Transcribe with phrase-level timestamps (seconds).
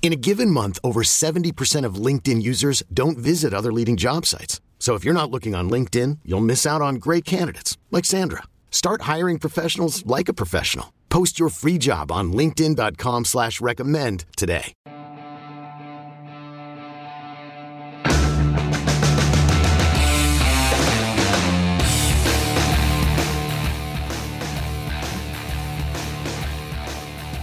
[0.00, 4.62] In a given month, over 70% of LinkedIn users don't visit other leading job sites.
[4.78, 8.44] So if you're not looking on LinkedIn, you'll miss out on great candidates like Sandra.
[8.70, 10.94] Start hiring professionals like a professional.
[11.10, 14.72] Post your free job on LinkedIn.com slash recommend today.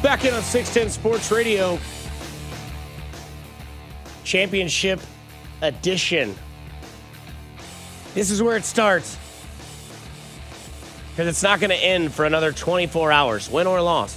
[0.02, 1.80] Back in on 610 Sports Radio.
[4.26, 5.00] Championship
[5.62, 6.36] edition.
[8.14, 9.18] This is where it starts.
[11.12, 14.14] Because it's not going to end for another 24 hours, win or loss.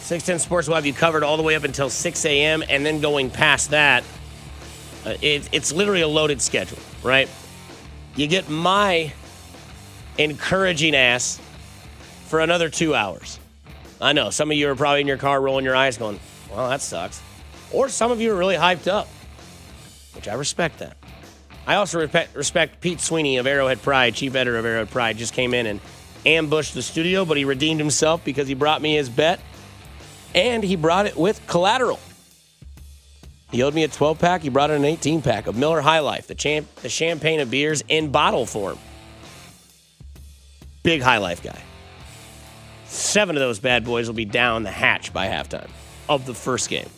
[0.00, 2.64] 610 Sports will have you covered all the way up until 6 a.m.
[2.68, 4.02] and then going past that,
[5.06, 7.28] uh, it, it's literally a loaded schedule, right?
[8.16, 9.12] You get my
[10.18, 11.40] encouraging ass
[12.26, 13.38] for another two hours.
[14.00, 16.18] I know some of you are probably in your car rolling your eyes going,
[16.50, 17.22] well, that sucks.
[17.72, 19.08] Or some of you are really hyped up,
[20.14, 20.96] which I respect that.
[21.66, 22.00] I also
[22.34, 25.80] respect, Pete Sweeney of Arrowhead Pride, chief editor of Arrowhead Pride, just came in and
[26.26, 29.40] ambushed the studio, but he redeemed himself because he brought me his bet
[30.34, 32.00] and he brought it with collateral.
[33.50, 36.00] He owed me a 12 pack, he brought in an 18 pack of Miller High
[36.00, 38.78] Life, the, champ, the champagne of beers in bottle form.
[40.82, 41.62] Big High Life guy.
[42.86, 45.70] Seven of those bad boys will be down the hatch by halftime
[46.08, 46.88] of the first game.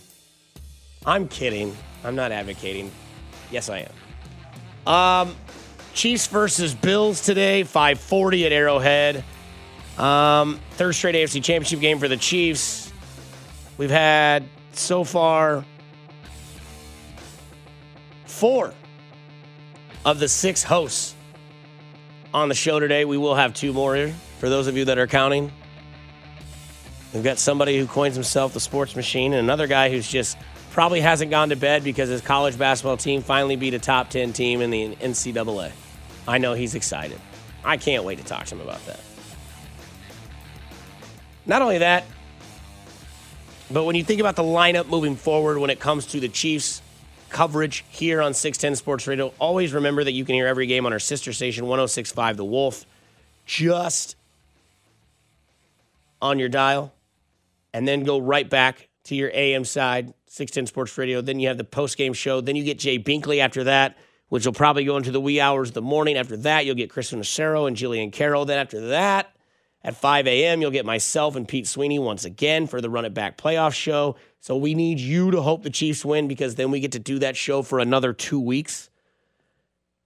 [1.06, 1.76] I'm kidding.
[2.02, 2.90] I'm not advocating.
[3.50, 3.86] Yes, I
[4.86, 4.92] am.
[4.92, 5.36] Um,
[5.92, 9.24] Chiefs versus Bills today, 540 at Arrowhead.
[9.98, 12.92] Um, third straight AFC Championship game for the Chiefs.
[13.78, 15.64] We've had so far
[18.24, 18.74] four
[20.04, 21.14] of the six hosts
[22.32, 23.04] on the show today.
[23.04, 25.52] We will have two more here for those of you that are counting.
[27.12, 30.36] We've got somebody who coins himself the sports machine and another guy who's just
[30.74, 34.32] probably hasn't gone to bed because his college basketball team finally beat a top 10
[34.32, 35.70] team in the NCAA.
[36.26, 37.20] I know he's excited.
[37.64, 38.98] I can't wait to talk to him about that.
[41.46, 42.04] Not only that,
[43.70, 46.82] but when you think about the lineup moving forward when it comes to the Chiefs
[47.28, 50.92] coverage here on 610 Sports Radio, always remember that you can hear every game on
[50.92, 52.84] our sister station 1065 The Wolf
[53.46, 54.16] just
[56.20, 56.92] on your dial
[57.72, 61.20] and then go right back to your AM side 610 Sports Radio.
[61.20, 62.40] Then you have the post game show.
[62.40, 63.96] Then you get Jay Binkley after that
[64.28, 66.16] which will probably go into the wee hours of the morning.
[66.16, 68.44] After that, you'll get Kristen Nacero and Jillian Carroll.
[68.44, 69.34] Then after that,
[69.82, 73.14] at 5 a.m., you'll get myself and Pete Sweeney once again for the Run It
[73.14, 74.16] Back playoff show.
[74.40, 77.18] So we need you to hope the Chiefs win because then we get to do
[77.20, 78.90] that show for another two weeks.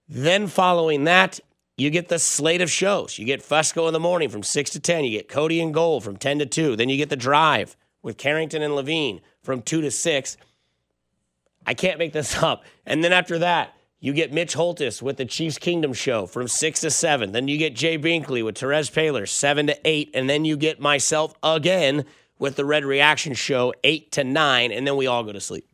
[0.08, 1.40] Then following that,
[1.76, 3.18] you get the slate of shows.
[3.18, 5.04] You get Fusco in the morning from 6 to 10.
[5.04, 6.76] You get Cody and Gold from 10 to 2.
[6.76, 10.36] Then you get the drive with Carrington and Levine from 2 to 6.
[11.66, 12.64] I can't make this up.
[12.84, 16.80] And then after that, you get Mitch Holthus with the Chiefs Kingdom show from 6
[16.82, 17.32] to 7.
[17.32, 20.10] Then you get Jay Binkley with Terez Paylor 7 to 8.
[20.12, 22.04] And then you get myself again
[22.38, 24.70] with the Red Reaction show 8 to 9.
[24.70, 25.66] And then we all go to sleep.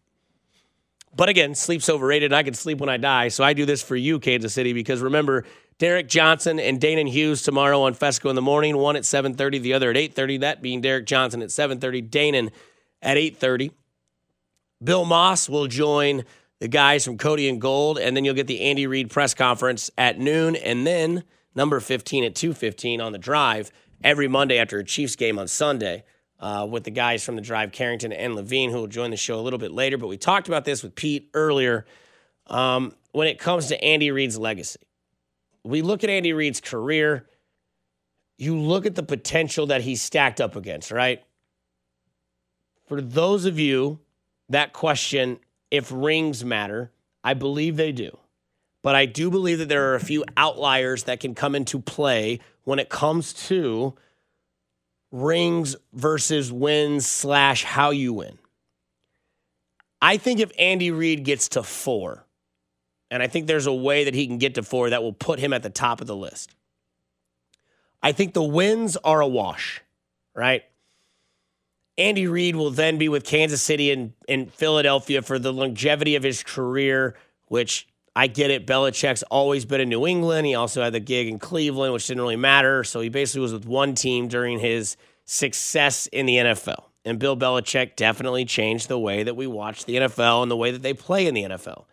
[1.17, 2.33] But again, sleep's overrated.
[2.33, 3.27] I can sleep when I die.
[3.27, 5.45] So I do this for you, Kansas City, because remember,
[5.79, 9.75] Derek Johnson and Danan Hughes tomorrow on Fesco in the morning, one at 7.30, the
[9.75, 12.51] other at 8.30, that being Derek Johnson at 7.30, Danan
[13.05, 13.71] at 8.30.
[14.83, 16.25] Bill Moss will join
[16.61, 19.91] the guys from Cody and Gold, and then you'll get the Andy Reid press conference
[19.97, 21.25] at noon, and then
[21.55, 23.71] number 15 at 2:15 on the drive
[24.03, 26.05] every Monday after a Chiefs game on Sunday.
[26.41, 29.39] Uh, with the guys from the drive, Carrington and Levine, who will join the show
[29.39, 29.97] a little bit later.
[29.97, 31.87] But we talked about this with Pete earlier.
[32.49, 34.81] Um, when it comes to Andy Reid's legacy,
[35.63, 37.27] we look at Andy Reid's career.
[38.37, 41.23] You look at the potential that he's stacked up against, right?
[42.87, 44.01] For those of you
[44.49, 45.39] that question
[45.71, 46.91] if rings matter.
[47.23, 48.17] I believe they do.
[48.83, 52.41] But I do believe that there are a few outliers that can come into play
[52.65, 53.95] when it comes to
[55.11, 58.39] rings versus wins slash how you win.
[60.03, 62.27] I think if Andy Reid gets to four,
[63.11, 65.39] and I think there's a way that he can get to four that will put
[65.39, 66.55] him at the top of the list.
[68.03, 69.81] I think the wins are a wash,
[70.35, 70.63] right?
[71.97, 76.23] Andy Reid will then be with Kansas City and, and Philadelphia for the longevity of
[76.23, 77.15] his career,
[77.49, 77.87] which
[78.17, 78.67] I get it.
[78.67, 80.47] Belichick's always been in New England.
[80.47, 82.85] He also had the gig in Cleveland, which didn't really matter.
[82.85, 86.85] So he basically was with one team during his success in the NFL.
[87.05, 90.71] And Bill Belichick definitely changed the way that we watch the NFL and the way
[90.71, 91.85] that they play in the NFL.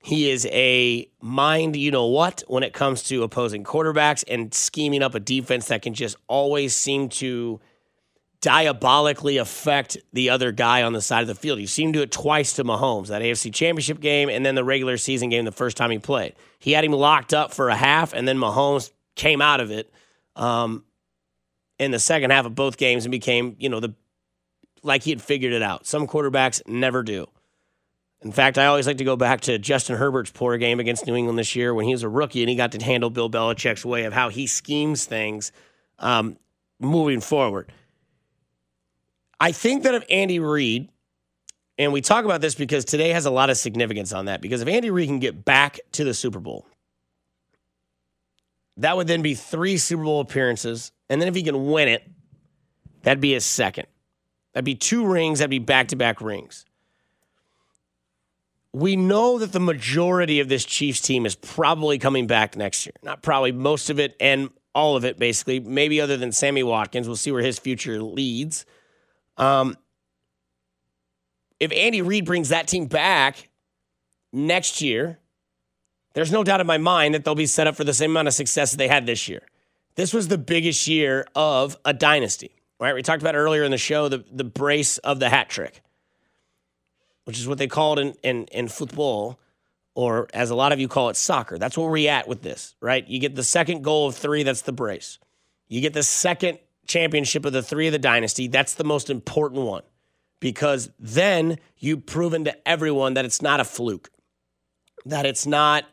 [0.00, 5.02] He is a mind, you know what, when it comes to opposing quarterbacks and scheming
[5.02, 7.60] up a defense that can just always seem to
[8.40, 11.58] diabolically affect the other guy on the side of the field.
[11.58, 14.64] You've seen him do it twice to Mahomes, that AFC championship game and then the
[14.64, 16.34] regular season game the first time he played.
[16.58, 19.92] He had him locked up for a half, and then Mahomes came out of it
[20.36, 20.84] um,
[21.78, 23.94] in the second half of both games and became, you know, the
[24.84, 25.86] like he had figured it out.
[25.86, 27.26] Some quarterbacks never do.
[28.22, 31.14] In fact, I always like to go back to Justin Herbert's poor game against New
[31.14, 33.84] England this year when he was a rookie and he got to handle Bill Belichick's
[33.84, 35.52] way of how he schemes things
[35.98, 36.36] um,
[36.80, 37.70] moving forward.
[39.40, 40.88] I think that if Andy Reid,
[41.78, 44.62] and we talk about this because today has a lot of significance on that, because
[44.62, 46.66] if Andy Reid can get back to the Super Bowl,
[48.78, 50.92] that would then be three Super Bowl appearances.
[51.08, 52.08] And then if he can win it,
[53.02, 53.86] that'd be his second.
[54.52, 56.64] That'd be two rings, that'd be back to back rings.
[58.72, 62.92] We know that the majority of this Chiefs team is probably coming back next year.
[63.02, 65.58] Not probably, most of it and all of it, basically.
[65.58, 67.06] Maybe other than Sammy Watkins.
[67.06, 68.66] We'll see where his future leads.
[69.38, 69.76] Um,
[71.60, 73.48] if Andy Reid brings that team back
[74.32, 75.18] next year,
[76.14, 78.28] there's no doubt in my mind that they'll be set up for the same amount
[78.28, 79.42] of success that they had this year.
[79.94, 82.94] This was the biggest year of a dynasty, right?
[82.94, 85.82] We talked about earlier in the show the, the brace of the hat trick,
[87.24, 89.38] which is what they call it in, in, in football,
[89.94, 91.58] or as a lot of you call it, soccer.
[91.58, 93.06] That's where we're at with this, right?
[93.08, 95.18] You get the second goal of three, that's the brace.
[95.66, 96.58] You get the second
[96.88, 99.82] championship of the three of the dynasty, that's the most important one
[100.40, 104.10] because then you've proven to everyone that it's not a fluke,
[105.04, 105.84] that it's not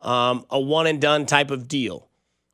[0.00, 2.08] um, a one and done type of deal.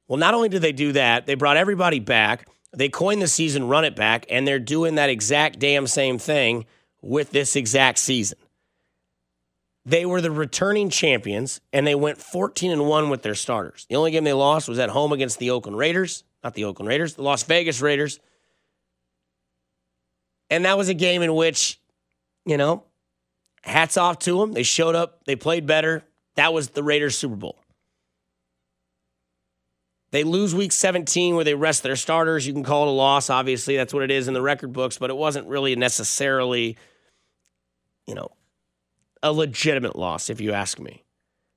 [0.07, 2.49] Well, not only did they do that, they brought everybody back.
[2.75, 6.67] They coined the season run it back, and they're doing that exact damn same thing
[7.01, 8.39] with this exact season.
[9.85, 13.87] They were the returning champions, and they went 14 and 1 with their starters.
[13.89, 16.89] The only game they lost was at home against the Oakland Raiders not the Oakland
[16.89, 18.21] Raiders, the Las Vegas Raiders.
[20.51, 21.81] And that was a game in which,
[22.47, 22.85] you know,
[23.63, 24.53] hats off to them.
[24.53, 26.05] They showed up, they played better.
[26.37, 27.59] That was the Raiders Super Bowl.
[30.11, 32.47] They lose week 17 where they rest their starters.
[32.47, 33.77] You can call it a loss, obviously.
[33.77, 36.79] That's what it is in the record books, but it wasn't really necessarily,
[38.07, 38.31] you know,
[39.23, 41.05] a legitimate loss, if you ask me.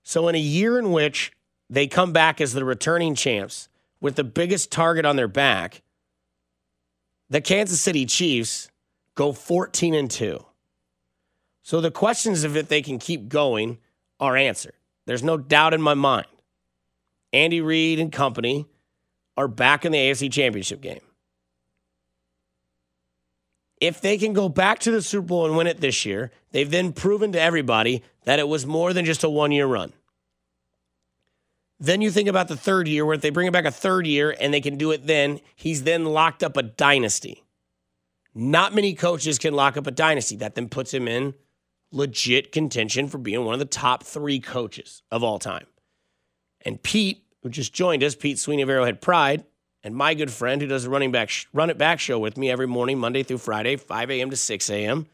[0.04, 1.32] So, in a year in which
[1.70, 3.70] they come back as the returning champs,
[4.02, 5.82] with the biggest target on their back,
[7.30, 8.70] the Kansas City Chiefs
[9.16, 10.46] go 14 and 2.
[11.64, 13.78] So the questions of if they can keep going
[14.20, 14.74] are answered.
[15.06, 16.28] There's no doubt in my mind.
[17.32, 18.66] Andy Reid and company
[19.38, 21.00] are back in the AFC Championship game.
[23.80, 26.70] If they can go back to the Super Bowl and win it this year, they've
[26.70, 29.94] then proven to everybody that it was more than just a one year run.
[31.82, 34.06] Then you think about the third year, where if they bring it back a third
[34.06, 37.44] year and they can do it then, he's then locked up a dynasty.
[38.36, 40.36] Not many coaches can lock up a dynasty.
[40.36, 41.34] That then puts him in
[41.92, 45.66] legit contention for being one of the top three coaches of all time.
[46.64, 49.44] And Pete, who just joined us, Pete Sweeney of Arrowhead Pride,
[49.84, 52.52] and my good friend who does the running back run it back show with me
[52.52, 54.30] every morning, Monday through Friday, 5 a.m.
[54.30, 55.08] to 6 a.m.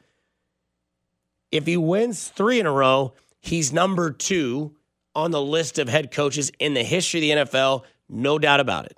[1.49, 4.75] If he wins three in a row, he's number two
[5.17, 8.85] on the list of head coaches in the history of the NFL, no doubt about
[8.85, 8.95] it.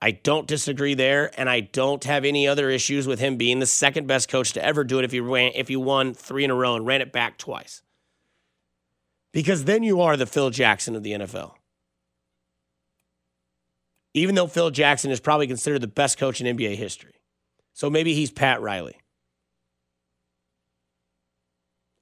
[0.00, 3.66] I don't disagree there, and I don't have any other issues with him being the
[3.66, 6.50] second best coach to ever do it if he ran if he won three in
[6.50, 7.82] a row and ran it back twice.
[9.32, 11.54] Because then you are the Phil Jackson of the NFL.
[14.12, 17.14] Even though Phil Jackson is probably considered the best coach in NBA history.
[17.72, 18.96] So maybe he's Pat Riley.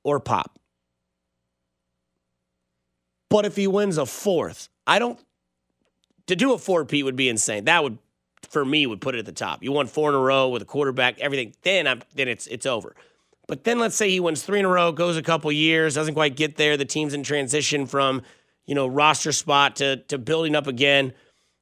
[0.03, 0.59] Or Pop.
[3.37, 5.21] But if he wins a fourth, I don't.
[6.29, 7.67] To do a four Pete would be insane.
[7.67, 7.99] That would,
[8.49, 9.63] for me, would put it at the top.
[9.63, 11.53] You won four in a row with a quarterback, everything.
[11.61, 12.97] Then I'm then it's it's over.
[13.47, 16.15] But then let's say he wins three in a row, goes a couple years, doesn't
[16.15, 16.79] quite get there.
[16.79, 18.23] The team's in transition from
[18.65, 21.13] you know roster spot to to building up again.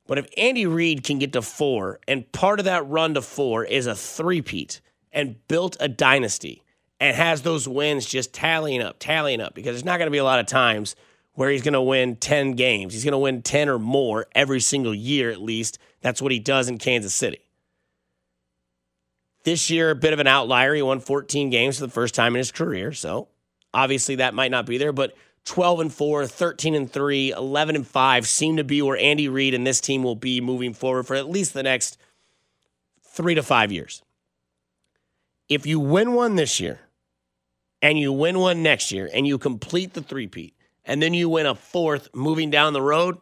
[0.07, 3.64] But if Andy Reid can get to four, and part of that run to four
[3.64, 6.62] is a three-peat and built a dynasty
[7.00, 10.19] and has those wins just tallying up, tallying up, because there's not going to be
[10.19, 10.95] a lot of times
[11.35, 12.95] where he's going to win 10 games.
[12.95, 15.79] He's going to win 10 or more every single year, at least.
[16.00, 17.41] That's what he does in Kansas City.
[19.43, 20.75] This year, a bit of an outlier.
[20.75, 22.93] He won 14 games for the first time in his career.
[22.93, 23.29] So
[23.75, 25.14] obviously that might not be there, but
[25.45, 29.53] 12 and 4, 13 and 3, 11 and 5 seem to be where Andy Reid
[29.53, 31.99] and this team will be moving forward for at least the next
[33.03, 34.03] three to five years.
[35.49, 36.81] If you win one this year
[37.83, 40.53] and you win one next year and you complete the three-peat
[40.85, 43.19] and then you win a fourth moving down the road,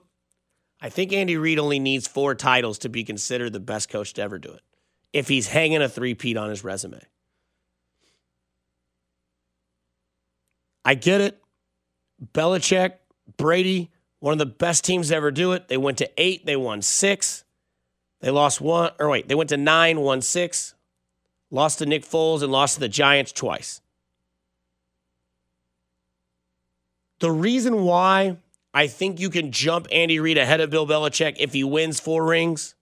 [0.80, 4.22] I think Andy Reid only needs four titles to be considered the best coach to
[4.22, 4.62] ever do it
[5.12, 7.00] if he's hanging a three-peat on his resume.
[10.84, 11.40] I get it.
[12.34, 12.94] Belichick,
[13.36, 15.68] Brady, one of the best teams to ever do it.
[15.68, 17.44] They went to eight, they won six.
[18.20, 20.74] They lost one, or wait, they went to nine, won six,
[21.50, 23.80] lost to Nick Foles, and lost to the Giants twice.
[27.22, 28.38] The reason why
[28.74, 32.26] I think you can jump Andy Reid ahead of Bill Belichick if he wins four
[32.26, 32.74] rings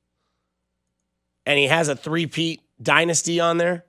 [1.44, 3.84] and he has a three-peat dynasty on there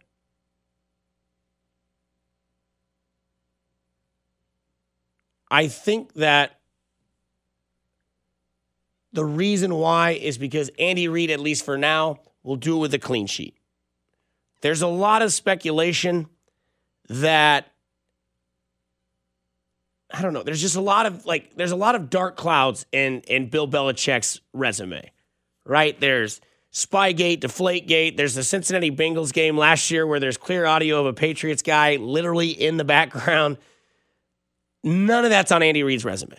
[5.50, 6.60] I think that
[9.14, 12.94] the reason why is because Andy Reid, at least for now, will do it with
[12.94, 13.56] a clean sheet.
[14.60, 16.28] There's a lot of speculation
[17.08, 17.72] that
[20.14, 20.44] I don't know.
[20.44, 23.68] There's just a lot of like there's a lot of dark clouds in in Bill
[23.68, 25.12] Belichick's resume.
[25.66, 26.00] Right?
[26.00, 26.42] There's
[26.74, 28.18] Spygate, Deflategate.
[28.18, 31.98] There's the Cincinnati Bengals game last year where there's clear audio of a Patriots guy
[31.98, 33.58] literally in the background
[34.84, 36.38] None of that's on Andy Reid's resume.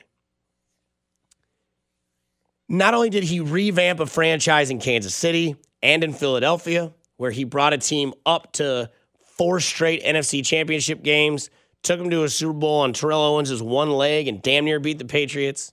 [2.69, 7.45] Not only did he revamp a franchise in Kansas City and in Philadelphia, where he
[7.45, 8.91] brought a team up to
[9.37, 11.51] four straight NFC championship games,
[11.83, 14.99] took him to a Super Bowl on Terrell Owens' one leg and damn near beat
[14.99, 15.73] the Patriots,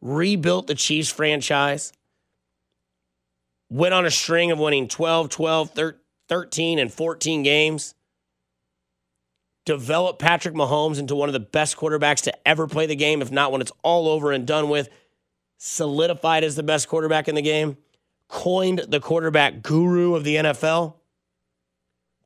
[0.00, 1.92] rebuilt the Chiefs franchise,
[3.70, 5.72] went on a string of winning 12, 12,
[6.28, 7.94] 13, and 14 games
[9.68, 13.30] Developed Patrick Mahomes into one of the best quarterbacks to ever play the game, if
[13.30, 14.88] not when it's all over and done with,
[15.58, 17.76] solidified as the best quarterback in the game,
[18.28, 20.94] coined the quarterback guru of the NFL,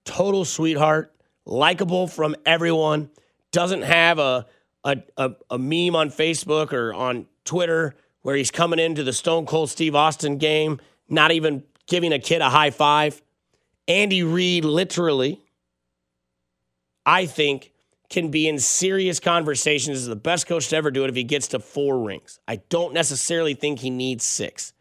[0.04, 1.12] total sweetheart,
[1.44, 3.10] likable from everyone,
[3.50, 4.46] doesn't have a,
[4.84, 9.46] a, a, a meme on Facebook or on Twitter where he's coming into the Stone
[9.46, 13.20] Cold Steve Austin game, not even giving a kid a high five.
[13.88, 15.42] Andy Reid literally
[17.04, 17.72] I think,
[18.08, 21.24] can be in serious conversations as the best coach to ever do it if he
[21.24, 22.40] gets to four rings.
[22.46, 24.72] I don't necessarily think he needs six.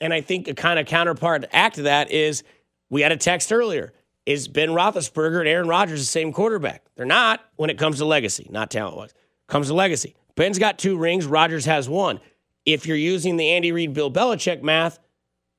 [0.00, 2.44] And I think a kind of counterpart act to that is
[2.90, 3.94] we had a text earlier.
[4.26, 6.84] Is Ben Roethlisberger and Aaron Rodgers the same quarterback?
[6.96, 9.14] They're not when it comes to legacy, not talent wise.
[9.46, 10.16] Comes to legacy.
[10.34, 12.20] Ben's got two rings, Rodgers has one.
[12.64, 14.98] If you're using the Andy Reid, Bill Belichick math,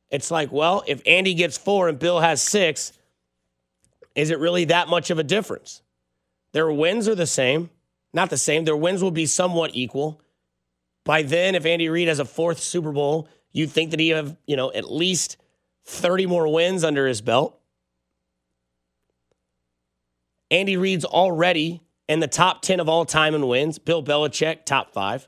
[0.10, 2.92] it's like, well, if Andy gets four and Bill has six,
[4.16, 5.82] is it really that much of a difference?
[6.52, 7.70] Their wins are the same,
[8.14, 8.66] not the same.
[8.66, 10.22] Their wins will be somewhat equal.
[11.06, 14.36] By then, if Andy Reid has a fourth Super Bowl, you'd think that he have,
[14.46, 15.38] you know, at least
[15.86, 17.58] 30 more wins under his belt.
[20.50, 23.80] Andy Reid's already in the top 10 of all time in wins.
[23.80, 25.28] Bill Belichick, top five.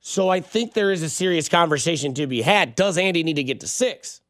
[0.00, 2.74] So I think there is a serious conversation to be had.
[2.74, 4.20] Does Andy need to get to six?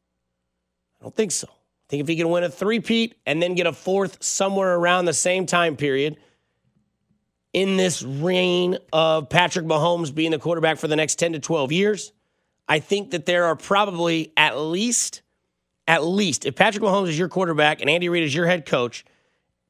[0.99, 3.65] I don't think so I think if he can win a three-peat and then get
[3.65, 6.17] a fourth somewhere around the same time period
[7.53, 11.71] in this reign of Patrick Mahomes being the quarterback for the next 10 to 12
[11.71, 12.13] years,
[12.67, 15.22] I think that there are probably at least,
[15.87, 19.03] at least, if Patrick Mahomes is your quarterback and Andy Reid is your head coach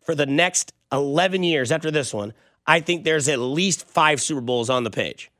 [0.01, 2.33] for the next 11 years after this one,
[2.65, 5.31] I think there's at least five Super Bowls on the page.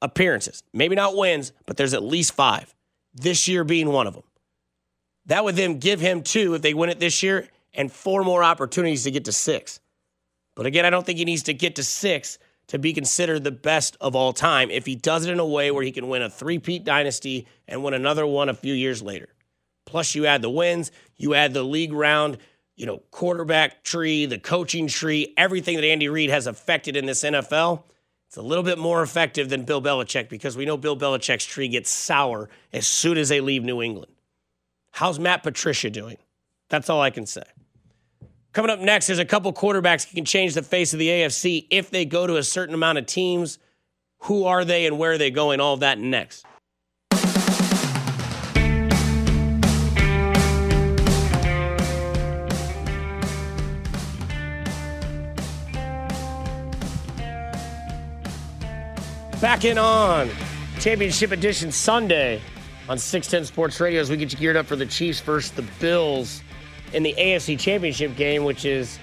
[0.00, 0.62] Appearances.
[0.72, 2.74] Maybe not wins, but there's at least five.
[3.14, 4.22] This year being one of them.
[5.26, 8.42] That would then give him two if they win it this year and four more
[8.42, 9.80] opportunities to get to six.
[10.54, 12.38] But again, I don't think he needs to get to six
[12.68, 15.70] to be considered the best of all time if he does it in a way
[15.70, 19.28] where he can win a three-peat dynasty and win another one a few years later.
[19.84, 22.38] Plus, you add the wins, you add the league round,
[22.76, 27.22] you know, quarterback tree, the coaching tree, everything that Andy Reid has affected in this
[27.24, 27.84] NFL.
[28.28, 31.68] It's a little bit more effective than Bill Belichick because we know Bill Belichick's tree
[31.68, 34.10] gets sour as soon as they leave New England.
[34.92, 36.16] How's Matt Patricia doing?
[36.70, 37.42] That's all I can say.
[38.52, 41.66] Coming up next, there's a couple quarterbacks who can change the face of the AFC
[41.70, 43.58] if they go to a certain amount of teams.
[44.20, 45.60] Who are they and where are they going?
[45.60, 46.46] All of that next.
[59.42, 60.30] Back in on
[60.78, 62.40] Championship Edition Sunday
[62.88, 65.62] on 610 Sports Radio as we get you geared up for the Chiefs versus the
[65.80, 66.44] Bills
[66.92, 69.00] in the AFC Championship game, which is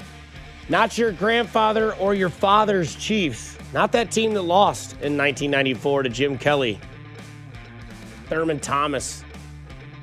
[0.70, 3.58] not your grandfather or your father's Chiefs.
[3.74, 6.80] Not that team that lost in 1994 to Jim Kelly,
[8.28, 9.26] Thurman Thomas,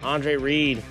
[0.02, 0.82] Andre Reed.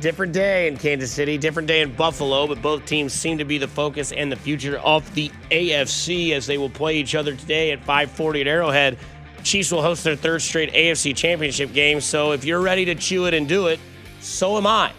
[0.00, 3.58] Different day in Kansas City, different day in Buffalo, but both teams seem to be
[3.58, 7.72] the focus and the future of the AFC as they will play each other today
[7.72, 8.98] at 540 at Arrowhead.
[9.42, 13.26] Chiefs will host their third straight AFC championship game, so if you're ready to chew
[13.26, 13.78] it and do it,
[14.20, 14.92] so am I.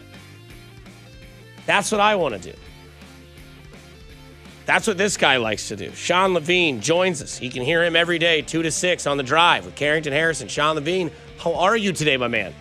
[1.65, 2.57] That's what I want to do.
[4.65, 5.91] That's what this guy likes to do.
[5.93, 7.37] Sean Levine joins us.
[7.37, 10.47] He can hear him every day, 2 to 6 on the drive with Carrington Harrison.
[10.49, 12.53] Sean Levine, how are you today, my man?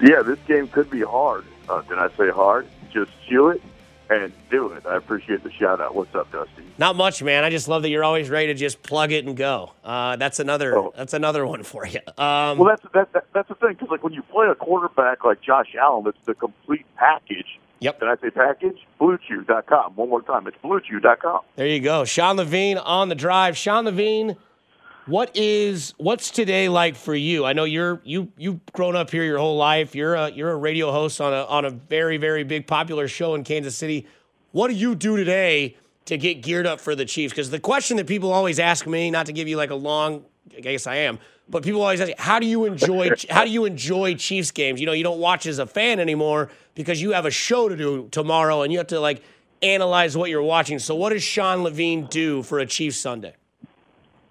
[0.00, 1.44] Yeah, this game could be hard.
[1.68, 2.66] Uh, did I say hard?
[2.92, 3.62] Just chew it
[4.10, 4.86] and do it.
[4.86, 5.94] I appreciate the shout out.
[5.94, 6.62] What's up, Dusty?
[6.78, 7.44] Not much, man.
[7.44, 9.72] I just love that you're always ready to just plug it and go.
[9.84, 10.76] Uh, that's another.
[10.78, 10.92] Oh.
[10.96, 12.00] That's another one for you.
[12.16, 15.24] Um, Well, that's that, that, that's the thing because like when you play a quarterback
[15.24, 17.58] like Josh Allen, it's the complete package.
[17.80, 18.00] Yep.
[18.00, 18.78] Did I say package?
[19.00, 19.94] BlueChew.com.
[19.96, 20.46] One more time.
[20.46, 21.40] It's BlueChew.com.
[21.56, 22.04] There you go.
[22.04, 23.56] Sean Levine on the drive.
[23.56, 24.36] Sean Levine,
[25.08, 27.46] what is what's today like for you?
[27.46, 29.94] I know you're you you've grown up here your whole life.
[29.94, 33.34] You're a you're a radio host on a on a very very big popular show
[33.34, 34.06] in Kansas City.
[34.52, 37.32] What do you do today to get geared up for the Chiefs?
[37.32, 40.24] Because the question that people always ask me, not to give you like a long,
[40.56, 43.64] I guess I am, but people always ask, how do you enjoy how do you
[43.64, 44.78] enjoy Chiefs games?
[44.78, 47.76] You know, you don't watch as a fan anymore because you have a show to
[47.76, 49.22] do tomorrow and you have to like
[49.62, 50.78] analyze what you're watching.
[50.78, 53.34] So, what does Sean Levine do for a Chiefs Sunday?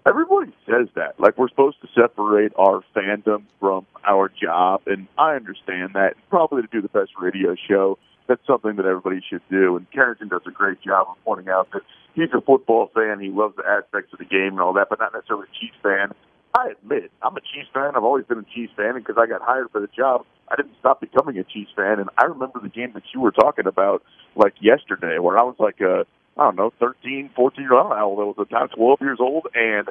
[0.06, 1.18] Everybody says that.
[1.18, 6.14] Like we're supposed to separate our fandom from our job, and I understand that.
[6.30, 9.76] Probably to do the best radio show, that's something that everybody should do.
[9.76, 11.82] And Carrington does a great job of pointing out that
[12.14, 13.20] he's a football fan.
[13.20, 15.76] He loves the aspects of the game and all that, but not necessarily a Chiefs
[15.82, 16.12] fan.
[16.56, 17.92] I admit, I'm a Chiefs fan.
[17.94, 20.56] I've always been a Chiefs fan, and because I got hired for the job, I
[20.56, 22.00] didn't stop becoming a Chiefs fan.
[22.00, 24.02] And I remember the game that you were talking about,
[24.34, 28.04] like yesterday, where I was like a, I don't know, 13, 14 year old, I
[28.04, 29.88] was at the time, 12 years old, and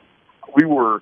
[0.55, 1.01] we were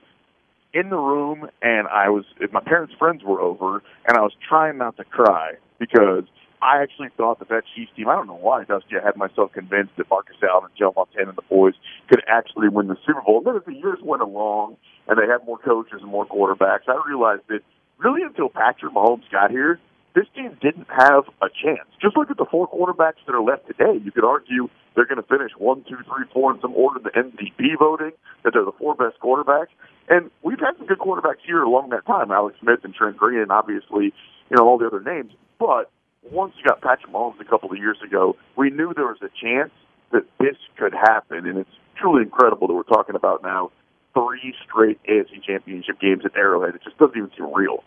[0.74, 4.78] in the room, and I was, my parents' friends were over, and I was trying
[4.78, 6.26] not to cry because
[6.62, 9.52] I actually thought that that Chiefs team, I don't know why, Dusty, I had myself
[9.54, 11.76] convinced that Marcus Allen and Joe Montana and the boys
[12.10, 13.38] could actually win the Super Bowl.
[13.38, 14.78] And then as the years went along
[15.08, 17.60] and they had more coaches and more quarterbacks, I realized that
[17.98, 19.80] really until Patrick Mahomes got here,
[20.16, 21.92] this team didn't have a chance.
[22.02, 24.00] Just look at the four quarterbacks that are left today.
[24.02, 27.04] You could argue they're going to finish one, two, three, four in some order in
[27.04, 29.76] the MVP voting, that they're the four best quarterbacks.
[30.08, 33.40] And we've had some good quarterbacks here along that time, Alex Smith and Trent Green,
[33.40, 34.14] and obviously,
[34.50, 35.34] you know, all the other names.
[35.60, 35.92] But
[36.32, 39.30] once you got Patrick Mahomes a couple of years ago, we knew there was a
[39.44, 39.72] chance
[40.14, 43.72] that this could happen, and it's truly incredible that we're talking about now
[44.14, 46.76] three straight AFC Championship games at Arrowhead.
[46.76, 47.84] It just doesn't even seem real.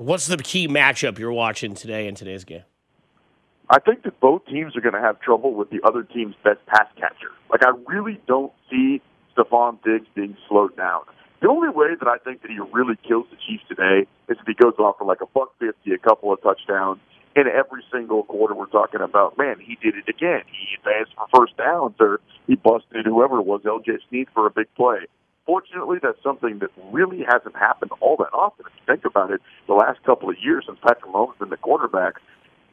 [0.00, 2.62] What's the key matchup you're watching today in today's game?
[3.68, 6.64] I think that both teams are going to have trouble with the other team's best
[6.64, 7.28] pass catcher.
[7.50, 9.02] Like, I really don't see
[9.36, 11.02] Stefon Diggs being slowed down.
[11.42, 14.46] The only way that I think that he really kills the Chiefs today is if
[14.46, 17.00] he goes off for like a buck fifty, a couple of touchdowns
[17.36, 18.54] in every single quarter.
[18.54, 20.40] We're talking about, man, he did it again.
[20.48, 24.50] He advanced for first downs, or he busted whoever it was, LJ Sneed, for a
[24.50, 25.00] big play.
[25.50, 28.66] Fortunately, that's something that really hasn't happened all that often.
[28.66, 31.56] If you think about it, the last couple of years since Patrick Mahomes been the
[31.56, 32.22] quarterback,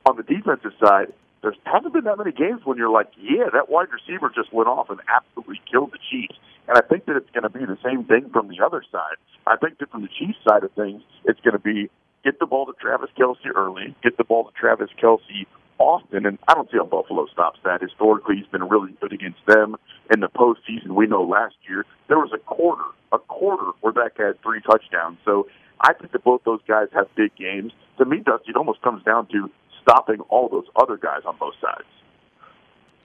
[0.05, 1.11] on the defensive side,
[1.41, 4.69] there hasn't been that many games when you're like, yeah, that wide receiver just went
[4.69, 6.37] off and absolutely killed the Chiefs.
[6.67, 9.17] And I think that it's going to be the same thing from the other side.
[9.47, 11.89] I think that from the Chiefs side of things, it's going to be
[12.23, 16.37] get the ball to Travis Kelce early, get the ball to Travis Kelce often, and
[16.47, 17.81] I don't see how Buffalo stops that.
[17.81, 19.75] Historically, he's been really good against them
[20.13, 20.89] in the postseason.
[20.89, 24.61] We know last year there was a quarter, a quarter where that guy had three
[24.61, 25.17] touchdowns.
[25.25, 25.47] So
[25.81, 27.71] I think that both those guys have big games.
[27.97, 29.49] To me, Dusty, it almost comes down to
[29.81, 31.87] stopping all those other guys on both sides.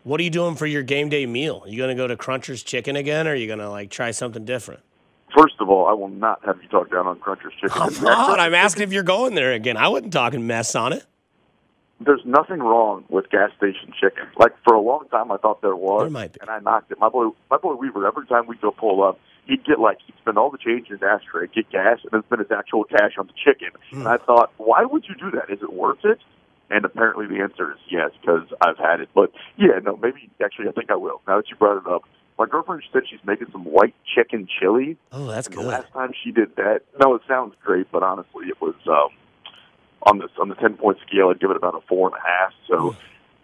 [0.05, 1.63] What are you doing for your game day meal?
[1.65, 3.91] Are you going to go to Cruncher's Chicken again, or are you going to like
[3.91, 4.81] try something different?
[5.37, 7.81] First of all, I will not have you talk down on Cruncher's Chicken.
[7.81, 8.41] I'm not.
[8.41, 9.77] I'm asking if you're going there again.
[9.77, 11.07] I wasn't talking mess on it.
[12.05, 14.25] There's nothing wrong with gas station chicken.
[14.39, 16.39] Like for a long time, I thought there was, There might be.
[16.41, 16.99] and I knocked it.
[16.99, 18.07] My boy, my boy Weaver.
[18.07, 20.95] Every time we'd go pull up, he'd get like he'd spend all the change in
[20.95, 23.71] his ashtray, get gas, and then spend his actual cash on the chicken.
[23.93, 25.51] And I thought, why would you do that?
[25.53, 26.19] Is it worth it?
[26.71, 29.11] And apparently the answer is yes, because I've had it.
[29.15, 31.21] But yeah, no, maybe actually I think I will.
[31.29, 32.03] Now that you brought it up,
[32.39, 34.97] My girlfriend said she's making some white chicken chili.
[35.13, 35.59] Oh, that's good.
[35.65, 39.11] The last time she did that, no, it sounds great, but honestly, it was um,
[40.03, 41.29] on this on the ten point scale.
[41.31, 42.53] I'd give it about a four and a half.
[42.69, 42.97] So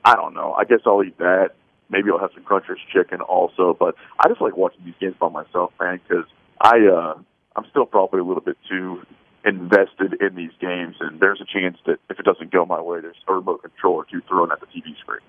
[0.04, 0.54] I don't know.
[0.54, 1.50] I guess I'll eat that.
[1.90, 3.76] Maybe I'll have some Crunchers chicken also.
[3.78, 6.26] But I just like watching these games by myself, man, because
[6.60, 7.14] I uh,
[7.56, 9.02] I'm still probably a little bit too
[9.44, 13.00] invested in these games, and there's a chance that if it doesn't go my way,
[13.00, 15.20] there's a remote control or two thrown at the TV screen.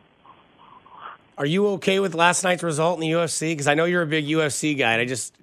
[1.37, 3.51] Are you okay with last night's result in the UFC?
[3.51, 5.33] Because I know you're a big UFC guy, and I just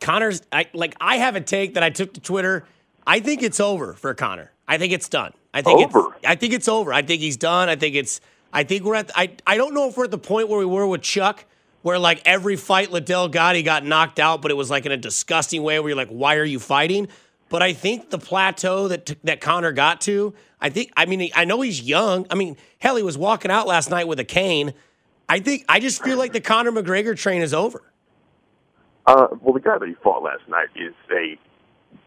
[0.00, 0.42] Conor's.
[0.50, 0.94] I like.
[1.00, 2.64] I have a take that I took to Twitter.
[3.06, 4.50] I think it's over for Conor.
[4.72, 5.34] I think it's done.
[5.52, 6.14] I think Over?
[6.14, 6.94] It's, I think it's over.
[6.94, 7.68] I think he's done.
[7.68, 8.22] I think it's.
[8.54, 9.10] I think we're at.
[9.14, 9.32] I.
[9.46, 11.44] I don't know if we're at the point where we were with Chuck,
[11.82, 14.92] where like every fight Liddell got, he got knocked out, but it was like in
[14.92, 17.08] a disgusting way where you're like, why are you fighting?
[17.50, 20.32] But I think the plateau that that Conor got to.
[20.58, 20.90] I think.
[20.96, 22.26] I mean, I know he's young.
[22.30, 24.72] I mean, hell, he was walking out last night with a cane.
[25.28, 27.82] I think I just feel like the Conor McGregor train is over.
[29.04, 31.36] Uh, well, the guy that he fought last night is a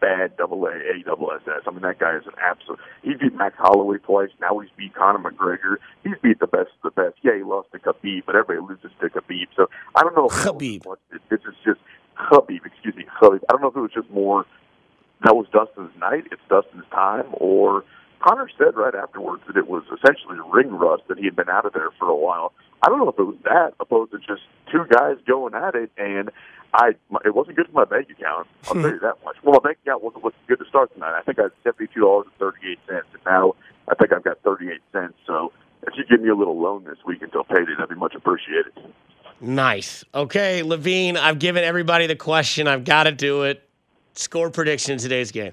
[0.00, 1.62] bad double A, A double SS.
[1.66, 2.78] I mean, that guy is an absolute.
[3.02, 4.30] He beat Max Holloway twice.
[4.40, 5.76] Now he's beat Conor McGregor.
[6.04, 7.16] He's beat the best of the best.
[7.22, 9.48] Yeah, he lost to Khabib, but everybody loses to Khabib.
[9.56, 10.84] So I don't know if Khabib.
[11.30, 11.80] This is just
[12.18, 12.64] Khabib.
[12.64, 13.40] Excuse me, Khabib.
[13.48, 14.44] I don't know if it was just more
[15.24, 16.24] that was Dustin's night.
[16.30, 17.84] It's Dustin's time, or
[18.20, 21.64] Conor said right afterwards that it was essentially ring rust that he had been out
[21.64, 22.52] of there for a while.
[22.82, 25.90] I don't know if it was that opposed to just two guys going at it,
[25.96, 26.30] and
[26.74, 26.90] I
[27.24, 28.46] it wasn't good for my bank account.
[28.68, 29.36] I'll tell you that much.
[29.42, 31.16] Well, my bank account wasn't looking good to start tonight.
[31.18, 33.54] I think I had seventy two dollars and thirty eight cents, and now
[33.88, 35.14] I think I've got thirty eight cents.
[35.26, 35.52] So
[35.82, 38.72] if you give me a little loan this week until payday, that'd be much appreciated.
[39.40, 40.04] Nice.
[40.14, 42.66] Okay, Levine, I've given everybody the question.
[42.66, 43.68] I've got to do it.
[44.14, 45.52] Score prediction in today's game.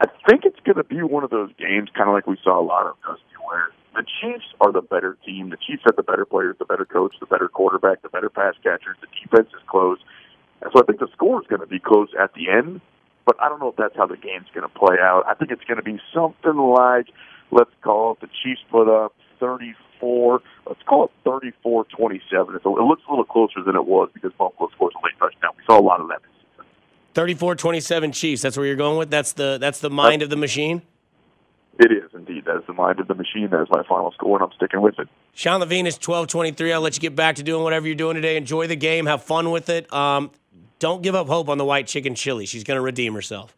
[0.00, 2.58] I think it's going to be one of those games, kind of like we saw
[2.58, 5.50] a lot of, Dusty, where the Chiefs are the better team.
[5.50, 8.54] The Chiefs have the better players, the better coach, the better quarterback, the better pass
[8.62, 8.96] catchers.
[9.00, 9.98] The defense is close.
[10.62, 12.80] And so I think the score is going to be close at the end,
[13.24, 15.24] but I don't know if that's how the game's going to play out.
[15.26, 17.06] I think it's going to be something like,
[17.50, 22.60] let's call it the Chiefs put up 34, let's call it 34 27.
[22.62, 25.52] So it looks a little closer than it was because Buffalo scores a late touchdown.
[25.56, 26.30] We saw a lot of that this
[27.14, 27.38] season.
[27.38, 28.42] 34-27 Chiefs.
[28.42, 29.10] That's where you're going with?
[29.10, 30.82] That's the that's the mind of the machine?
[31.78, 32.44] It is indeed.
[32.46, 33.50] That is the mind of the machine.
[33.50, 35.08] That is my final score, and I'm sticking with it.
[35.32, 36.72] Sean Levine is 12-23.
[36.72, 38.36] I'll let you get back to doing whatever you're doing today.
[38.36, 39.06] Enjoy the game.
[39.06, 39.92] Have fun with it.
[39.92, 40.32] Um,
[40.80, 42.46] don't give up hope on the white chicken chili.
[42.46, 43.56] She's going to redeem herself.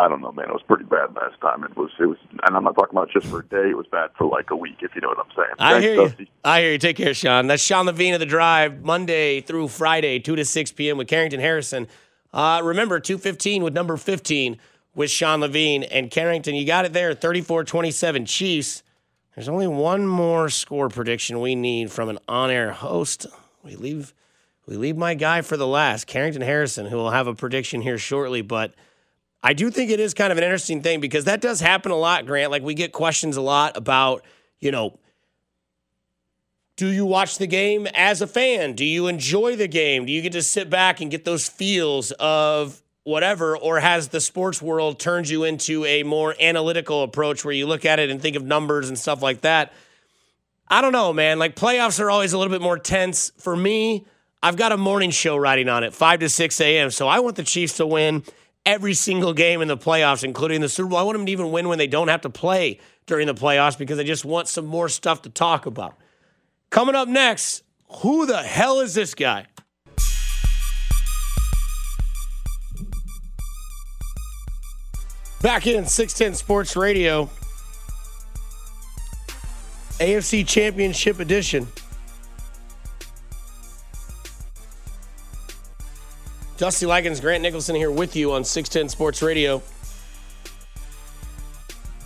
[0.00, 0.46] I don't know, man.
[0.48, 1.62] It was pretty bad last time.
[1.62, 2.16] It was, it was,
[2.46, 3.68] and I'm not talking about just for a day.
[3.68, 5.54] It was bad for like a week, if you know what I'm saying.
[5.58, 6.08] I Thanks, hear you.
[6.08, 6.30] Dusty.
[6.42, 6.78] I hear you.
[6.78, 7.46] Take care, Sean.
[7.48, 10.96] That's Sean Levine of the Drive, Monday through Friday, 2 to 6 p.m.
[10.96, 11.86] with Carrington Harrison.
[12.32, 14.56] Uh, remember, 215 with number 15
[14.94, 15.82] with Sean Levine.
[15.82, 18.82] And Carrington, you got it there, 34-27 Chiefs.
[19.34, 23.26] There's only one more score prediction we need from an on-air host.
[23.62, 24.14] We leave
[24.66, 27.98] we leave my guy for the last, Carrington Harrison, who will have a prediction here
[27.98, 28.72] shortly, but
[29.42, 31.96] I do think it is kind of an interesting thing because that does happen a
[31.96, 32.52] lot, Grant.
[32.52, 34.24] Like we get questions a lot about,
[34.60, 34.98] you know,
[36.76, 38.74] do you watch the game as a fan?
[38.74, 40.06] Do you enjoy the game?
[40.06, 43.56] Do you get to sit back and get those feels of whatever?
[43.56, 47.84] Or has the sports world turned you into a more analytical approach where you look
[47.84, 49.72] at it and think of numbers and stuff like that?
[50.68, 51.38] I don't know, man.
[51.38, 53.32] Like playoffs are always a little bit more tense.
[53.38, 54.06] For me,
[54.42, 56.90] I've got a morning show riding on it, 5 to 6 a.m.
[56.90, 58.22] So I want the Chiefs to win
[58.64, 60.98] every single game in the playoffs, including the Super Bowl.
[60.98, 63.76] I want them to even win when they don't have to play during the playoffs
[63.76, 65.98] because I just want some more stuff to talk about.
[66.70, 69.46] Coming up next, who the hell is this guy?
[75.42, 77.30] Back in 610 Sports Radio,
[79.98, 81.66] AFC Championship Edition.
[86.58, 89.62] Dusty Likens, Grant Nicholson here with you on 610 Sports Radio.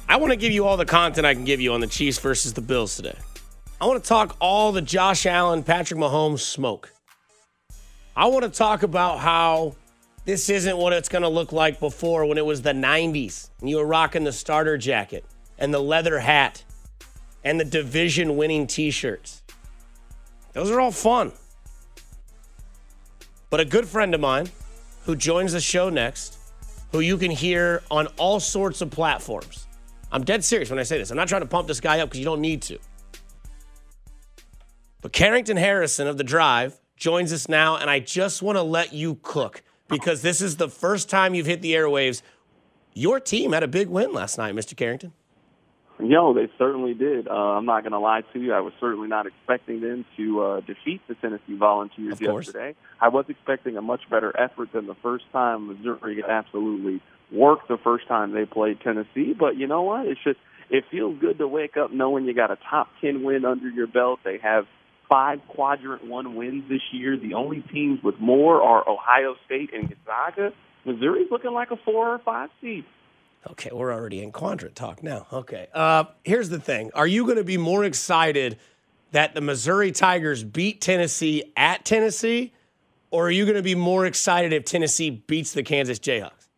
[0.08, 2.20] I want to give you all the content I can give you on the Chiefs
[2.20, 3.18] versus the Bills today.
[3.80, 6.92] I want to talk all the Josh Allen, Patrick Mahomes smoke.
[8.14, 9.74] I want to talk about how
[10.24, 13.68] this isn't what it's going to look like before when it was the 90s and
[13.68, 15.24] you were rocking the starter jacket
[15.58, 16.64] and the leather hat
[17.44, 19.42] and the division winning t shirts.
[20.54, 21.32] Those are all fun.
[23.50, 24.48] But a good friend of mine
[25.04, 26.38] who joins the show next,
[26.92, 29.66] who you can hear on all sorts of platforms.
[30.10, 31.10] I'm dead serious when I say this.
[31.10, 32.78] I'm not trying to pump this guy up because you don't need to.
[35.02, 38.94] But Carrington Harrison of The Drive joins us now, and I just want to let
[38.94, 39.62] you cook
[39.98, 42.22] because this is the first time you've hit the airwaves.
[42.94, 44.76] Your team had a big win last night, Mr.
[44.76, 45.12] Carrington.
[45.98, 47.28] No, they certainly did.
[47.28, 48.52] Uh, I'm not going to lie to you.
[48.52, 52.74] I was certainly not expecting them to uh, defeat the Tennessee Volunteers yesterday.
[53.00, 55.68] I was expecting a much better effort than the first time.
[55.68, 59.34] Missouri absolutely worked the first time they played Tennessee.
[59.38, 60.06] But you know what?
[60.06, 63.44] It's just it feels good to wake up knowing you got a top ten win
[63.44, 64.20] under your belt.
[64.24, 64.66] They have
[65.08, 67.16] five quadrant one wins this year.
[67.16, 70.52] The only teams with more are Ohio State and Gonzaga.
[70.84, 72.84] Missouri's looking like a four or five seed.
[73.50, 75.26] Okay, we're already in quadrant talk now.
[75.32, 75.68] Okay.
[75.74, 78.58] Uh, here's the thing Are you going to be more excited
[79.12, 82.52] that the Missouri Tigers beat Tennessee at Tennessee,
[83.10, 86.48] or are you going to be more excited if Tennessee beats the Kansas Jayhawks?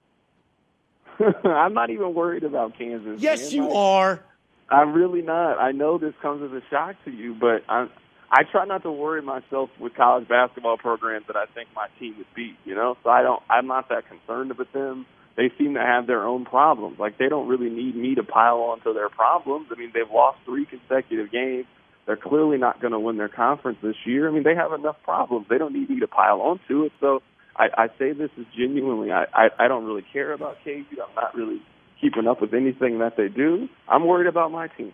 [1.45, 3.21] I'm not even worried about Kansas.
[3.21, 3.51] Yes, man.
[3.53, 4.25] you like, are.
[4.71, 5.59] I'm really not.
[5.59, 7.91] I know this comes as a shock to you, but I'm.
[8.31, 12.17] I try not to worry myself with college basketball programs that I think my team
[12.19, 12.57] would beat.
[12.65, 13.43] You know, so I don't.
[13.49, 16.99] I'm not that concerned with them they seem to have their own problems.
[16.99, 19.69] Like they don't really need me to pile onto their problems.
[19.71, 21.67] I mean, they've lost three consecutive games.
[22.07, 24.29] They're clearly not going to win their conference this year.
[24.29, 25.47] I mean, they have enough problems.
[25.51, 26.93] They don't need me to pile onto it.
[27.01, 27.21] So
[27.57, 29.13] I, I say this is genuinely.
[29.13, 30.85] I, I I don't really care about KU.
[30.91, 31.61] I'm not really
[32.01, 33.69] keeping up with anything that they do.
[33.89, 34.93] I'm worried about my team.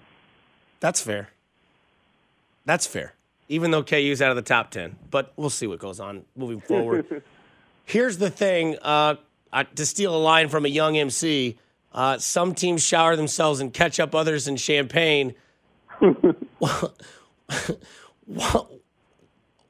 [0.80, 1.28] That's fair.
[2.64, 3.14] That's fair.
[3.48, 6.61] Even though KU's out of the top ten, but we'll see what goes on moving
[6.61, 7.22] forward.
[7.85, 8.78] Here's the thing.
[8.81, 9.16] Uh,
[9.52, 11.59] uh, to steal a line from a young MC,
[11.92, 15.35] uh, some teams shower themselves in ketchup, others in champagne.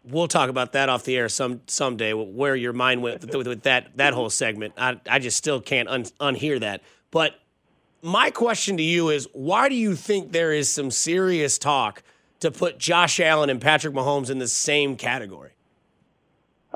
[0.05, 2.13] we'll talk about that off the air some someday.
[2.13, 5.89] Where your mind went with, with that that whole segment, I, I just still can't
[5.89, 6.83] un, unhear that.
[7.11, 7.35] But
[8.03, 12.03] my question to you is, why do you think there is some serious talk
[12.43, 15.51] to put Josh Allen and Patrick Mahomes in the same category?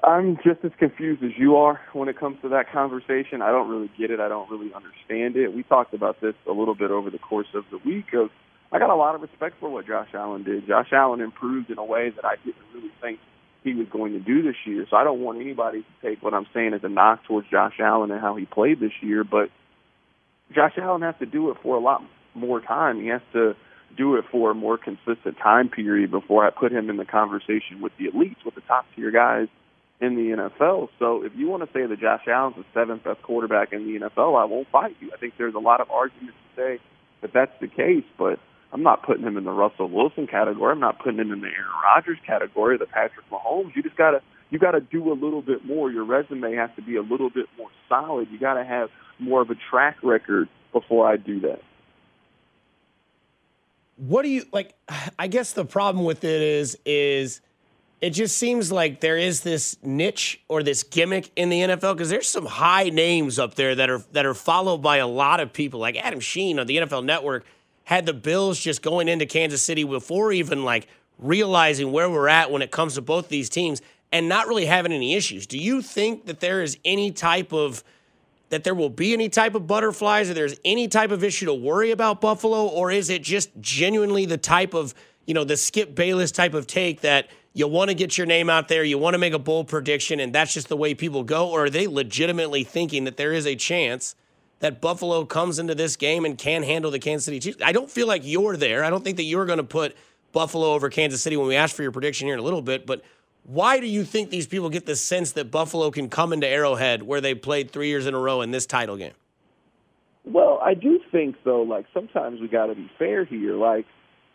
[0.02, 3.40] I'm just as confused as you are when it comes to that conversation.
[3.42, 4.20] I don't really get it.
[4.20, 5.54] I don't really understand it.
[5.54, 8.12] We talked about this a little bit over the course of the week.
[8.12, 8.30] Of
[8.72, 10.66] I got a lot of respect for what Josh Allen did.
[10.66, 13.20] Josh Allen improved in a way that I didn't really think
[13.64, 14.86] he was going to do this year.
[14.88, 17.80] So I don't want anybody to take what I'm saying as a knock towards Josh
[17.80, 19.24] Allen and how he played this year.
[19.24, 19.50] But
[20.54, 22.02] Josh Allen has to do it for a lot
[22.34, 23.00] more time.
[23.00, 23.56] He has to
[23.96, 27.80] do it for a more consistent time period before I put him in the conversation
[27.80, 29.48] with the elites, with the top tier guys
[30.00, 30.88] in the NFL.
[30.98, 34.06] So if you want to say that Josh Allen's the seventh best quarterback in the
[34.06, 35.10] NFL, I won't fight you.
[35.14, 36.80] I think there's a lot of arguments to say
[37.22, 38.38] that that's the case, but
[38.72, 40.72] I'm not putting him in the Russell Wilson category.
[40.72, 43.74] I'm not putting him in the Aaron Rodgers category, the Patrick Mahomes.
[43.74, 44.20] You just gotta
[44.50, 45.90] you gotta do a little bit more.
[45.90, 48.28] Your resume has to be a little bit more solid.
[48.30, 51.60] You gotta have more of a track record before I do that.
[53.96, 54.74] What do you like?
[55.18, 57.40] I guess the problem with it is is
[58.00, 62.10] it just seems like there is this niche or this gimmick in the NFL because
[62.10, 65.52] there's some high names up there that are that are followed by a lot of
[65.52, 65.80] people.
[65.80, 67.44] Like Adam Schein on the NFL Network
[67.84, 72.50] had the Bills just going into Kansas City before even like realizing where we're at
[72.50, 73.80] when it comes to both these teams
[74.12, 75.46] and not really having any issues.
[75.46, 77.82] Do you think that there is any type of
[78.48, 81.54] that there will be any type of butterflies or there's any type of issue to
[81.54, 84.94] worry about Buffalo or is it just genuinely the type of,
[85.26, 88.50] you know, the Skip Bayless type of take that you want to get your name
[88.50, 91.24] out there, you want to make a bold prediction, and that's just the way people
[91.24, 91.48] go?
[91.48, 94.14] Or are they legitimately thinking that there is a chance
[94.60, 97.56] that Buffalo comes into this game and can handle the Kansas City Chiefs?
[97.64, 98.84] I don't feel like you're there.
[98.84, 99.96] I don't think that you're going to put
[100.32, 102.86] Buffalo over Kansas City when we ask for your prediction here in a little bit,
[102.86, 103.02] but
[103.46, 107.04] why do you think these people get the sense that Buffalo can come into Arrowhead
[107.04, 109.12] where they played three years in a row in this title game?
[110.24, 113.54] Well, I do think though, like sometimes we got to be fair here.
[113.54, 113.86] Like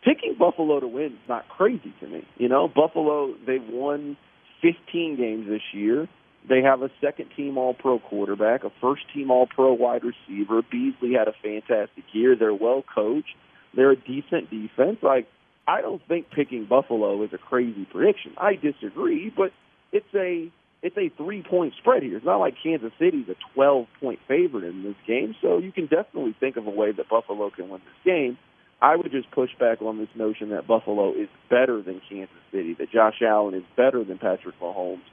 [0.02, 2.26] picking Buffalo to win is not crazy to me.
[2.38, 4.16] You know, Buffalo they've won
[4.62, 6.08] 15 games this year.
[6.48, 10.62] They have a second team All Pro quarterback, a first team All Pro wide receiver.
[10.62, 12.34] Beasley had a fantastic year.
[12.34, 13.36] They're well coached.
[13.76, 14.98] They're a decent defense.
[15.02, 15.28] Like
[15.66, 18.32] I don't think picking Buffalo is a crazy prediction.
[18.36, 19.52] I disagree, but
[19.92, 20.50] it's a
[20.82, 22.16] it's a three point spread here.
[22.16, 25.86] It's not like Kansas City's a 12 point favorite in this game, so you can
[25.86, 28.36] definitely think of a way that Buffalo can win this game.
[28.80, 32.74] I would just push back on this notion that Buffalo is better than Kansas City,
[32.80, 35.04] that Josh Allen is better than Patrick Mahomes.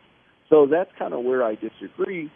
[0.50, 2.32] So that's kind of where I disagree.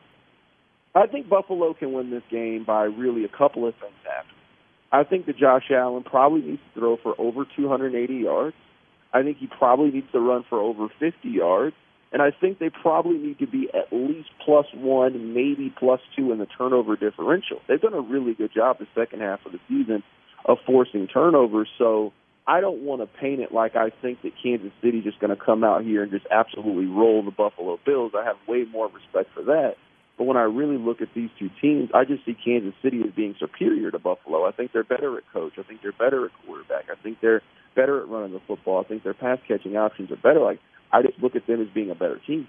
[0.94, 4.43] I think Buffalo can win this game by really a couple of things happening.
[4.94, 8.56] I think that Josh Allen probably needs to throw for over 280 yards.
[9.12, 11.76] I think he probably needs to run for over 50 yards.
[12.12, 16.32] And I think they probably need to be at least plus one, maybe plus two
[16.32, 17.60] in the turnover differential.
[17.68, 20.04] They've done a really good job the second half of the season
[20.46, 21.70] of forcing turnovers.
[21.80, 22.14] So
[22.46, 25.44] I don't want to paint it like I think that Kansas City's just going to
[25.44, 28.12] come out here and just absolutely roll the Buffalo Bills.
[28.16, 29.76] I have way more respect for that.
[30.18, 33.12] But when I really look at these two teams, I just see Kansas City as
[33.16, 34.46] being superior to Buffalo.
[34.46, 35.54] I think they're better at coach.
[35.58, 36.86] I think they're better at quarterback.
[36.92, 37.42] I think they're
[37.76, 38.80] better at running the football.
[38.80, 40.40] I think their pass catching options are better.
[40.40, 40.60] Like
[40.92, 42.48] I just look at them as being a better team.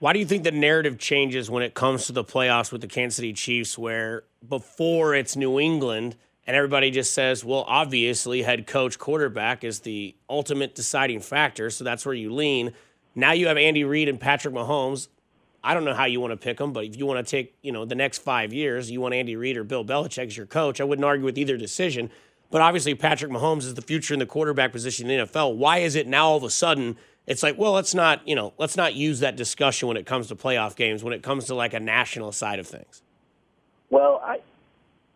[0.00, 2.86] Why do you think the narrative changes when it comes to the playoffs with the
[2.86, 8.66] Kansas City Chiefs, where before it's New England and everybody just says, well, obviously, head
[8.66, 12.72] coach, quarterback is the ultimate deciding factor, so that's where you lean.
[13.14, 15.08] Now you have Andy Reid and Patrick Mahomes.
[15.62, 17.54] I don't know how you want to pick them, but if you want to take,
[17.62, 20.46] you know, the next five years, you want Andy Reid or Bill Belichick as your
[20.46, 20.80] coach.
[20.80, 22.10] I wouldn't argue with either decision.
[22.50, 25.56] But obviously, Patrick Mahomes is the future in the quarterback position in the NFL.
[25.56, 26.96] Why is it now all of a sudden–
[27.30, 30.26] it's like, well, let's not, you know, let's not use that discussion when it comes
[30.28, 33.02] to playoff games, when it comes to like a national side of things.
[33.88, 34.40] Well, I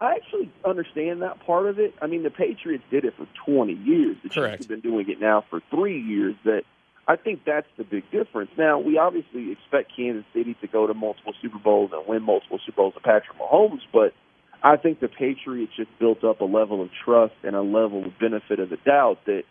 [0.00, 1.92] I actually understand that part of it.
[2.00, 4.16] I mean, the Patriots did it for 20 years.
[4.22, 4.58] The Correct.
[4.58, 6.36] Chiefs have been doing it now for three years.
[6.44, 6.62] That
[7.06, 8.50] I think that's the big difference.
[8.56, 12.58] Now, we obviously expect Kansas City to go to multiple Super Bowls and win multiple
[12.64, 14.14] Super Bowls with Patrick Mahomes, but
[14.62, 18.18] I think the Patriots just built up a level of trust and a level of
[18.18, 19.42] benefit of the doubt that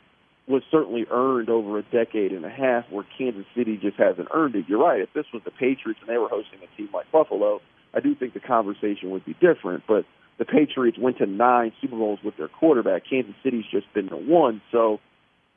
[0.47, 4.55] was certainly earned over a decade and a half where Kansas City just hasn't earned
[4.55, 4.65] it.
[4.67, 5.01] You're right.
[5.01, 7.61] If this was the Patriots and they were hosting a team like Buffalo,
[7.93, 9.83] I do think the conversation would be different.
[9.87, 10.05] But
[10.39, 13.03] the Patriots went to nine Super Bowls with their quarterback.
[13.07, 14.61] Kansas City's just been to one.
[14.71, 14.99] So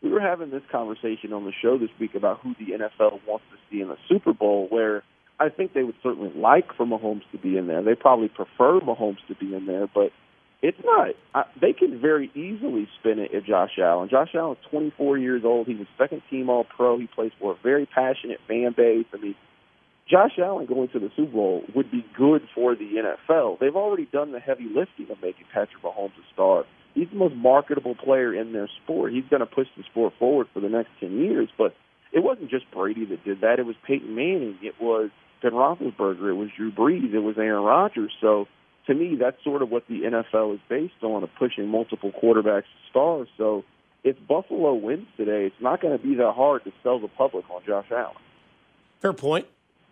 [0.02, 3.44] we were having this conversation on the show this week about who the NFL wants
[3.50, 5.02] to see in the Super Bowl, where
[5.38, 7.82] I think they would certainly like for Mahomes to be in there.
[7.82, 10.12] They probably prefer Mahomes to be in there, but
[10.62, 11.10] it's not.
[11.34, 14.08] I, they can very easily spin it at Josh Allen.
[14.08, 15.66] Josh Allen's 24 years old.
[15.66, 16.98] He's a second team All Pro.
[16.98, 19.06] He plays for a very passionate fan base.
[19.12, 19.34] I mean,
[20.08, 22.88] Josh Allen going to the Super Bowl would be good for the
[23.28, 23.58] NFL.
[23.58, 26.64] They've already done the heavy lifting of making Patrick Mahomes a star.
[26.96, 29.12] He's the most marketable player in their sport.
[29.12, 31.50] He's going to push the sport forward for the next 10 years.
[31.58, 31.76] But
[32.10, 33.58] it wasn't just Brady that did that.
[33.58, 34.58] It was Peyton Manning.
[34.62, 35.10] It was
[35.42, 36.30] Ben Roethlisberger.
[36.30, 37.12] It was Drew Brees.
[37.12, 38.12] It was Aaron Rodgers.
[38.18, 38.48] So
[38.86, 42.62] to me, that's sort of what the NFL is based on, of pushing multiple quarterbacks
[42.62, 43.28] to stars.
[43.36, 43.62] So
[44.02, 47.44] if Buffalo wins today, it's not going to be that hard to sell the public
[47.50, 48.16] on Josh Allen.
[49.00, 49.46] Fair point.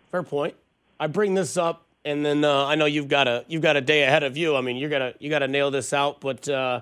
[0.09, 0.55] Fair point.
[0.99, 3.81] I bring this up, and then uh, I know you've got a you've got a
[3.81, 4.55] day ahead of you.
[4.55, 6.21] I mean, you're gonna you got to nail this out.
[6.21, 6.81] But uh,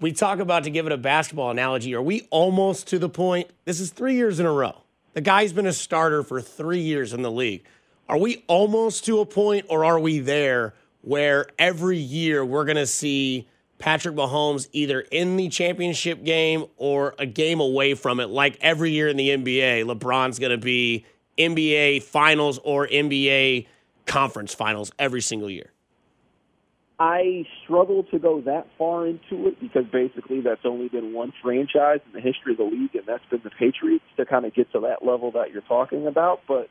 [0.00, 1.94] we talk about to give it a basketball analogy.
[1.94, 3.50] Are we almost to the point?
[3.64, 4.82] This is three years in a row.
[5.14, 7.64] The guy's been a starter for three years in the league.
[8.08, 10.74] Are we almost to a point, or are we there?
[11.06, 13.46] where every year we're going to see
[13.78, 18.26] Patrick Mahomes either in the championship game or a game away from it.
[18.26, 21.06] Like every year in the NBA, LeBron's going to be
[21.38, 23.68] NBA finals or NBA
[24.04, 25.70] conference finals every single year.
[26.98, 32.00] I struggle to go that far into it because basically that's only been one franchise
[32.06, 34.72] in the history of the league, and that's been the Patriots to kind of get
[34.72, 36.40] to that level that you're talking about.
[36.48, 36.70] But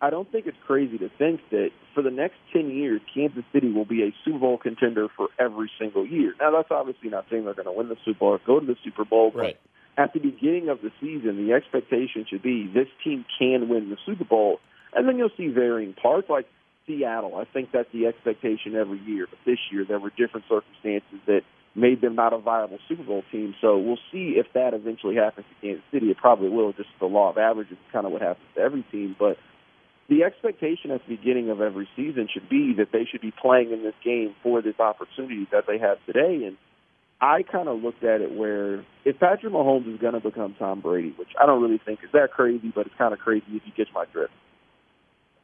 [0.00, 3.70] I don't think it's crazy to think that for the next 10 years, Kansas City
[3.70, 6.34] will be a Super Bowl contender for every single year.
[6.40, 8.66] Now, that's obviously not saying they're going to win the Super Bowl or go to
[8.66, 9.56] the Super Bowl, right.
[9.96, 13.90] but at the beginning of the season, the expectation should be this team can win
[13.90, 14.58] the Super Bowl.
[14.94, 16.46] And then you'll see varying parts, like
[16.90, 17.36] Seattle.
[17.36, 19.26] I think that's the expectation every year.
[19.28, 21.42] But this year, there were different circumstances that
[21.74, 23.54] made them not a viable Super Bowl team.
[23.60, 26.10] So we'll see if that eventually happens to Kansas City.
[26.10, 26.72] It probably will.
[26.72, 29.14] Just the law of averages kind of what happens to every team.
[29.18, 29.36] But
[30.08, 33.70] the expectation at the beginning of every season should be that they should be playing
[33.70, 36.44] in this game for this opportunity that they have today.
[36.46, 36.56] And
[37.20, 40.80] I kind of looked at it where if Patrick Mahomes is going to become Tom
[40.80, 43.62] Brady, which I don't really think is that crazy, but it's kind of crazy if
[43.64, 44.32] you catch my drift.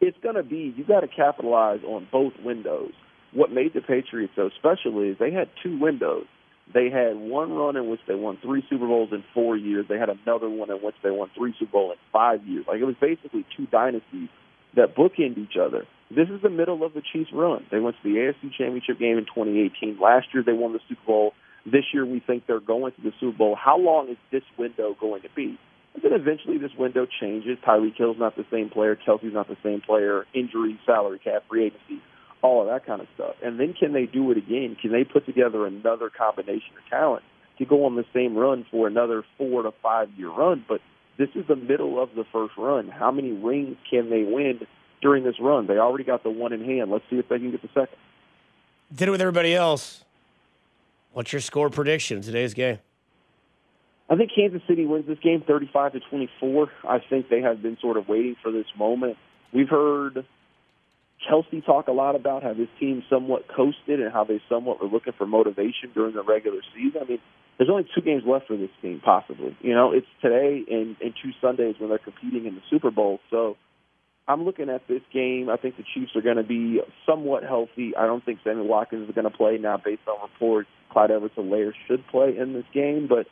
[0.00, 2.92] It's going to be you got to capitalize on both windows.
[3.32, 6.26] What made the Patriots so special is they had two windows.
[6.72, 9.86] They had one run in which they won three Super Bowls in four years.
[9.88, 12.64] They had another one in which they won three Super Bowls in five years.
[12.66, 14.28] Like it was basically two dynasties
[14.74, 15.86] that bookend each other.
[16.10, 17.66] This is the middle of the Chiefs' run.
[17.70, 19.98] They went to the AFC Championship game in 2018.
[20.00, 21.32] Last year, they won the Super Bowl.
[21.64, 23.56] This year, we think they're going to the Super Bowl.
[23.56, 25.58] How long is this window going to be?
[25.96, 27.56] And then eventually, this window changes.
[27.66, 28.96] Tyreek Hill's not the same player.
[28.96, 30.26] Kelce's not the same player.
[30.34, 32.02] Injury, salary cap, free agency,
[32.42, 33.34] all of that kind of stuff.
[33.42, 34.76] And then, can they do it again?
[34.80, 37.24] Can they put together another combination of talent
[37.58, 40.66] to go on the same run for another four to five year run?
[40.68, 40.82] But
[41.16, 42.88] this is the middle of the first run.
[42.88, 44.66] How many rings can they win
[45.00, 45.66] during this run?
[45.66, 46.90] They already got the one in hand.
[46.90, 47.96] Let's see if they can get the second.
[48.94, 50.04] Did it with everybody else.
[51.12, 52.80] What's your score prediction today's game?
[54.08, 56.70] I think Kansas City wins this game 35 to 24.
[56.88, 59.16] I think they have been sort of waiting for this moment.
[59.52, 60.24] We've heard
[61.28, 64.88] Kelce talk a lot about how this team somewhat coasted and how they somewhat were
[64.88, 67.00] looking for motivation during the regular season.
[67.02, 67.18] I mean,
[67.58, 69.56] there's only two games left for this team, possibly.
[69.60, 73.18] You know, it's today and, and two Sundays when they're competing in the Super Bowl.
[73.30, 73.56] So
[74.28, 75.48] I'm looking at this game.
[75.48, 77.96] I think the Chiefs are going to be somewhat healthy.
[77.96, 80.68] I don't think Sammy Watkins is going to play now, based on reports.
[80.92, 83.26] Clyde Edwards-Helaire should play in this game, but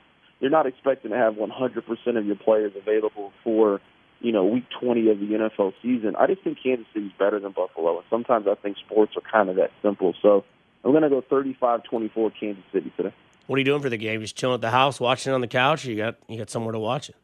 [0.44, 3.80] you're not expecting to have 100% of your players available for
[4.20, 6.16] you know week 20 of the NFL season.
[6.16, 9.48] I just think Kansas City's better than Buffalo, and sometimes I think sports are kind
[9.48, 10.12] of that simple.
[10.20, 10.44] So
[10.84, 13.14] I'm going to go 35-24 Kansas City today.
[13.46, 14.20] What are you doing for the game?
[14.20, 16.50] Just chilling at the house, watching it on the couch, or you got you got
[16.50, 17.16] somewhere to watch it?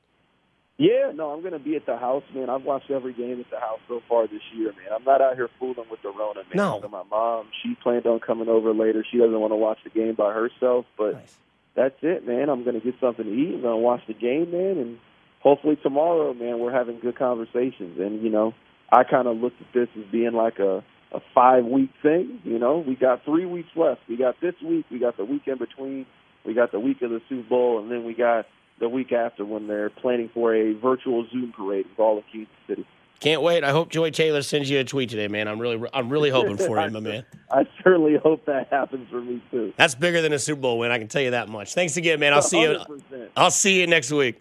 [0.79, 2.49] Yeah, no, I'm going to be at the house, man.
[2.49, 4.95] I've watched every game at the house so far this year, man.
[4.97, 6.55] I'm not out here fooling with the Rona, man.
[6.55, 6.81] No.
[6.91, 9.05] My mom, she planned on coming over later.
[9.13, 11.37] She doesn't want to watch the game by herself, but Nice.
[11.77, 12.49] That's it, man.
[12.49, 13.55] I'm going to get something to eat.
[13.55, 14.99] I'm going to watch the game, man, and
[15.43, 17.99] hopefully tomorrow, man, we're having good conversations.
[17.99, 18.55] And you know,
[18.93, 22.41] I kind of looked at this as being like a a five week thing.
[22.45, 24.01] You know, we got three weeks left.
[24.09, 24.87] We got this week.
[24.91, 26.07] We got the week in between.
[26.45, 28.47] We got the week of the Super Bowl, and then we got
[28.81, 32.53] the week after when they're planning for a virtual Zoom parade with all of Kansas
[32.67, 32.87] City.
[33.21, 33.65] Can't wait.
[33.65, 35.47] I hope Joy Taylor sends you a tweet today, man.
[35.47, 37.25] I'm really I'm really hoping for you, my man.
[37.51, 39.75] I certainly hope that happens for me too.
[39.77, 40.91] That's bigger than a Super Bowl win.
[40.91, 41.75] I can tell you that much.
[41.75, 42.33] Thanks again, man.
[42.33, 42.79] I'll see you.
[42.79, 43.29] 100%.
[43.37, 44.41] I'll see you next week.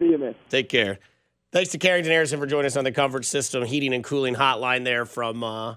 [0.00, 0.34] See you, man.
[0.48, 0.98] Take care.
[1.52, 4.82] Thanks to Carrington Harrison for joining us on the Comfort System Heating and Cooling Hotline
[4.82, 5.76] there from uh,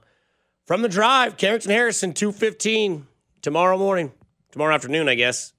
[0.65, 1.37] from the drive.
[1.37, 3.05] Carrington Harrison, two fifteen
[3.43, 4.11] tomorrow morning,
[4.51, 5.53] tomorrow afternoon, I guess.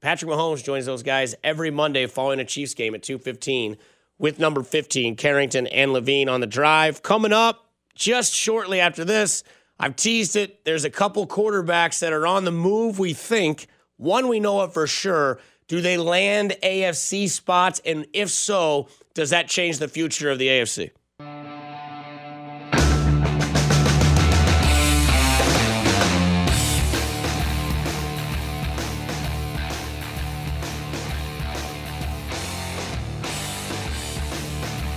[0.00, 3.76] Patrick Mahomes joins those guys every Monday following a Chiefs game at two fifteen
[4.22, 7.02] with number fifteen, Carrington and Levine on the drive.
[7.02, 9.44] Coming up just shortly after this,
[9.78, 10.64] I've teased it.
[10.64, 12.98] There's a couple quarterbacks that are on the move.
[12.98, 13.66] We think
[13.98, 15.40] one we know of for sure.
[15.68, 17.80] Do they land AFC spots?
[17.84, 20.90] And if so, does that change the future of the AFC?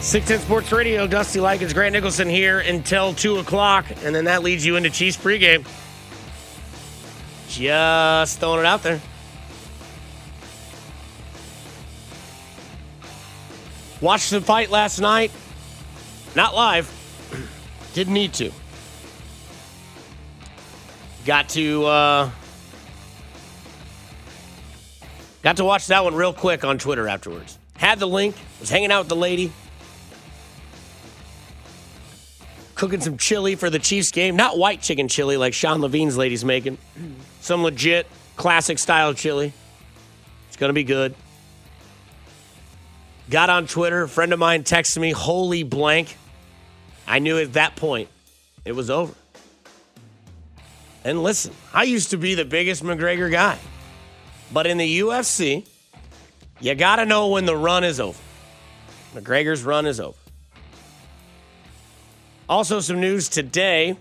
[0.06, 4.44] Six Ten Sports Radio, Dusty Likens, Grant Nicholson here until two o'clock, and then that
[4.44, 5.66] leads you into Chiefs pregame.
[7.50, 9.02] Just throwing it out there.
[14.00, 15.32] Watched the fight last night.
[16.36, 16.88] Not live.
[17.96, 18.52] Didn't need to.
[21.26, 22.30] Got to uh,
[25.42, 27.58] got to watch that one real quick on Twitter afterwards.
[27.78, 28.36] Had the link.
[28.60, 29.52] Was hanging out with the lady.
[32.76, 34.36] Cooking some chili for the Chiefs game.
[34.36, 36.78] Not white chicken chili like Sean Levine's lady's making.
[37.40, 39.54] Some legit classic style chili.
[40.48, 41.16] It's gonna be good.
[43.30, 44.04] Got on Twitter.
[44.04, 46.18] A friend of mine texted me, holy blank.
[47.08, 48.10] I knew at that point
[48.66, 49.14] it was over.
[51.04, 53.58] And listen, I used to be the biggest McGregor guy.
[54.52, 55.68] But in the UFC,
[56.60, 58.20] you got to know when the run is over.
[59.14, 60.18] McGregor's run is over.
[62.48, 63.98] Also, some news today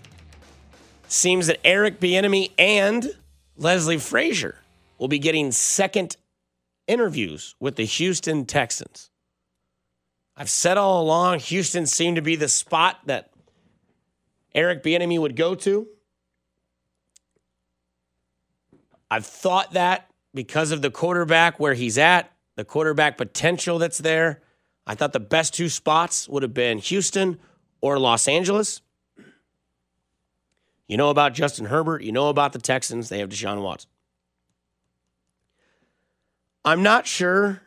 [1.07, 3.09] seems that Eric Bieniemy and
[3.57, 4.59] Leslie Frazier
[4.99, 6.15] will be getting second
[6.87, 9.09] interviews with the Houston Texans.
[10.37, 13.31] I've said all along, Houston seemed to be the spot that
[14.53, 15.87] Eric Bieniemy would go to.
[19.09, 24.41] I've thought that because of the quarterback where he's at, the quarterback potential that's there.
[24.85, 27.39] I thought the best two spots would have been Houston
[27.85, 28.81] or Los Angeles.
[30.87, 32.01] You know about Justin Herbert.
[32.01, 33.09] You know about the Texans.
[33.09, 33.91] They have Deshaun Watson.
[36.63, 37.61] I'm not sure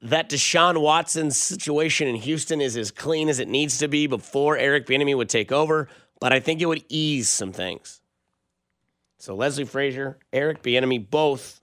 [0.00, 4.56] that Deshaun Watson's situation in Houston is as clean as it needs to be before
[4.56, 5.88] Eric Bieniemy would take over,
[6.20, 8.00] but I think it would ease some things.
[9.18, 11.60] So Leslie Frazier, Eric Bieniemy, both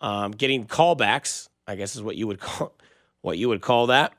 [0.00, 1.48] um, getting callbacks.
[1.66, 2.72] I guess is what you would call
[3.20, 4.12] what you would call that.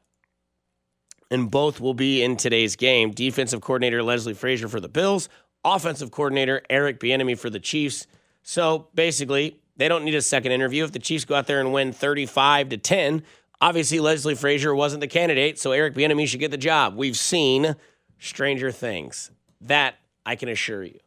[1.32, 3.12] And both will be in today's game.
[3.12, 5.30] Defensive coordinator Leslie Frazier for the Bills,
[5.64, 8.08] offensive coordinator Eric Bieniemy for the Chiefs.
[8.42, 10.84] So basically, they don't need a second interview.
[10.84, 13.24] If the Chiefs go out there and win 35 to 10,
[13.62, 16.96] obviously Leslie Frazier wasn't the candidate, so Eric Bieniemy should get the job.
[16.96, 17.76] We've seen
[18.18, 19.32] stranger things.
[19.62, 21.00] That I can assure you.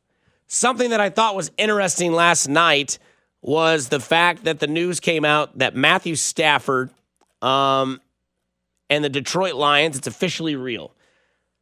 [0.46, 2.98] Something that I thought was interesting last night
[3.40, 6.90] was the fact that the news came out that Matthew Stafford
[7.40, 8.00] um,
[8.92, 10.94] and the Detroit Lions, it's officially real.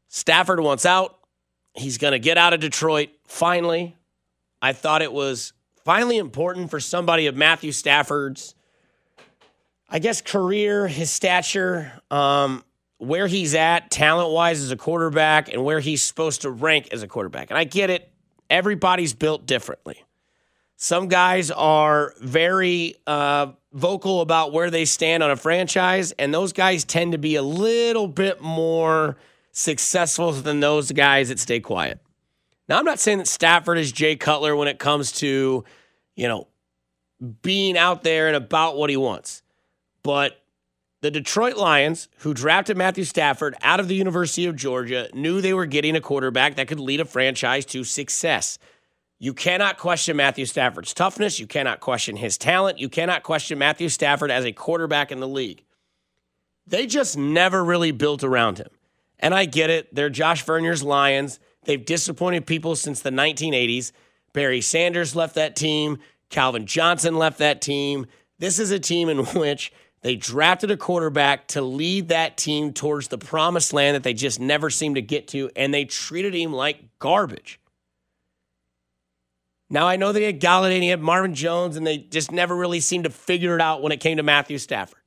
[0.09, 1.17] Stafford wants out.
[1.75, 3.97] He's going to get out of Detroit finally.
[4.61, 5.53] I thought it was
[5.85, 8.57] finally important for somebody of Matthew Stafford's,
[9.89, 12.65] I guess, career, his stature, um,
[12.99, 17.05] where he's at talent wise as a quarterback, and where he's supposed to rank as
[17.05, 17.51] a quarterback.
[17.51, 18.11] And I get it,
[18.51, 20.03] everybody's built differently.
[20.75, 26.53] Some guys are very uh, vocal about where they stand on a franchise, and those
[26.53, 29.17] guys tend to be a little bit more
[29.53, 32.01] successful than those guys that stay quiet.
[32.69, 35.65] Now, I'm not saying that Stafford is Jay Cutler when it comes to,
[36.15, 36.47] you know,
[37.43, 39.43] being out there and about what he wants.
[40.03, 40.41] But
[41.03, 45.55] the Detroit Lions, who drafted Matthew Stafford out of the University of Georgia, knew they
[45.55, 48.59] were getting a quarterback that could lead a franchise to success.
[49.23, 51.39] You cannot question Matthew Stafford's toughness.
[51.39, 52.79] You cannot question his talent.
[52.79, 55.63] You cannot question Matthew Stafford as a quarterback in the league.
[56.67, 58.71] They just never really built around him.
[59.19, 59.95] And I get it.
[59.95, 61.39] They're Josh Vernier's Lions.
[61.65, 63.93] They've disappointed people since the 1980s.
[64.33, 65.99] Barry Sanders left that team.
[66.31, 68.07] Calvin Johnson left that team.
[68.39, 73.09] This is a team in which they drafted a quarterback to lead that team towards
[73.09, 76.55] the promised land that they just never seemed to get to, and they treated him
[76.55, 77.60] like garbage.
[79.73, 82.57] Now, I know they had Golladay and he had Marvin Jones, and they just never
[82.57, 84.99] really seemed to figure it out when it came to Matthew Stafford.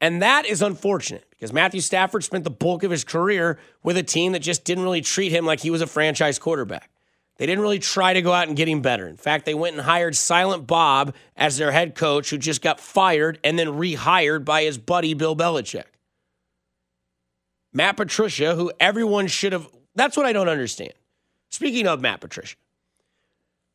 [0.00, 4.02] And that is unfortunate because Matthew Stafford spent the bulk of his career with a
[4.02, 6.90] team that just didn't really treat him like he was a franchise quarterback.
[7.36, 9.06] They didn't really try to go out and get him better.
[9.06, 12.80] In fact, they went and hired Silent Bob as their head coach, who just got
[12.80, 15.84] fired and then rehired by his buddy Bill Belichick.
[17.72, 19.68] Matt Patricia, who everyone should have.
[19.94, 20.92] That's what I don't understand.
[21.50, 22.56] Speaking of Matt Patricia,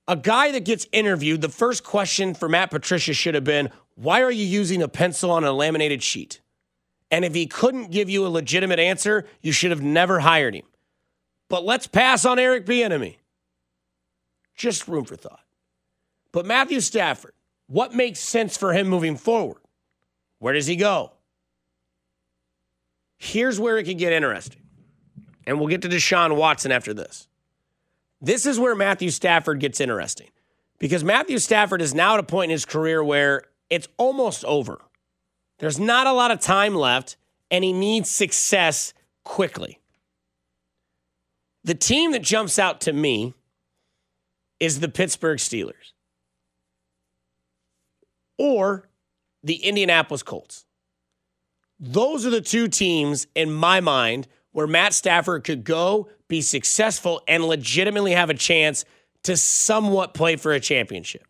[0.08, 4.22] a guy that gets interviewed, the first question for Matt Patricia should have been, Why
[4.22, 6.42] are you using a pencil on a laminated sheet?
[7.12, 10.66] And if he couldn't give you a legitimate answer, you should have never hired him.
[11.50, 13.18] But let's pass on Eric Bieniemy.
[14.56, 15.42] Just room for thought.
[16.32, 17.34] But Matthew Stafford,
[17.68, 19.62] what makes sense for him moving forward?
[20.40, 21.12] Where does he go?
[23.18, 24.62] Here's where it can get interesting.
[25.48, 27.28] And we'll get to Deshaun Watson after this.
[28.26, 30.32] This is where Matthew Stafford gets interesting
[30.80, 34.82] because Matthew Stafford is now at a point in his career where it's almost over.
[35.60, 37.18] There's not a lot of time left,
[37.52, 39.80] and he needs success quickly.
[41.66, 43.36] The team that jumps out to me
[44.60, 45.94] is the Pittsburgh Steelers
[48.40, 48.90] or
[49.44, 50.66] the Indianapolis Colts.
[51.80, 57.22] Those are the two teams in my mind where Matt Stafford could go, be successful,
[57.28, 58.86] and legitimately have a chance
[59.24, 61.28] to somewhat play for a championship.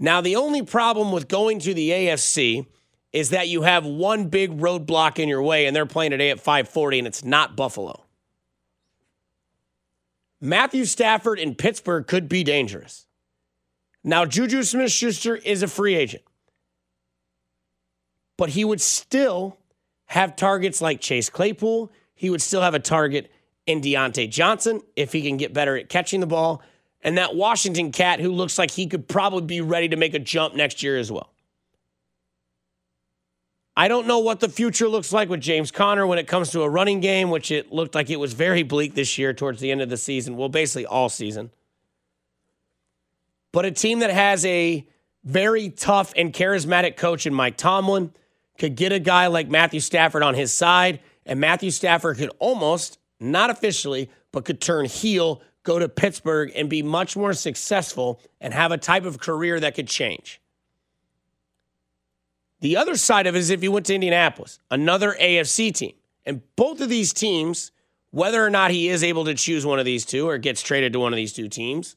[0.00, 2.66] Now, the only problem with going to the AFC
[3.12, 6.40] is that you have one big roadblock in your way, and they're playing today at
[6.40, 8.04] 540, and it's not Buffalo.
[10.40, 13.06] Matthew Stafford in Pittsburgh could be dangerous.
[14.02, 16.24] Now, Juju Smith Schuster is a free agent,
[18.36, 19.56] but he would still
[20.06, 21.92] have targets like Chase Claypool.
[22.24, 23.30] He would still have a target
[23.66, 26.62] in Diontae Johnson if he can get better at catching the ball.
[27.02, 30.18] And that Washington cat who looks like he could probably be ready to make a
[30.18, 31.34] jump next year as well.
[33.76, 36.62] I don't know what the future looks like with James Conner when it comes to
[36.62, 39.70] a running game, which it looked like it was very bleak this year towards the
[39.70, 40.38] end of the season.
[40.38, 41.50] Well, basically all season.
[43.52, 44.88] But a team that has a
[45.24, 48.14] very tough and charismatic coach in Mike Tomlin
[48.56, 52.98] could get a guy like Matthew Stafford on his side, and Matthew Stafford could almost,
[53.20, 58.52] not officially, but could turn heel, go to Pittsburgh, and be much more successful and
[58.52, 60.40] have a type of career that could change.
[62.60, 65.94] The other side of it is if you went to Indianapolis, another AFC team.
[66.24, 67.72] And both of these teams,
[68.10, 70.92] whether or not he is able to choose one of these two or gets traded
[70.94, 71.96] to one of these two teams,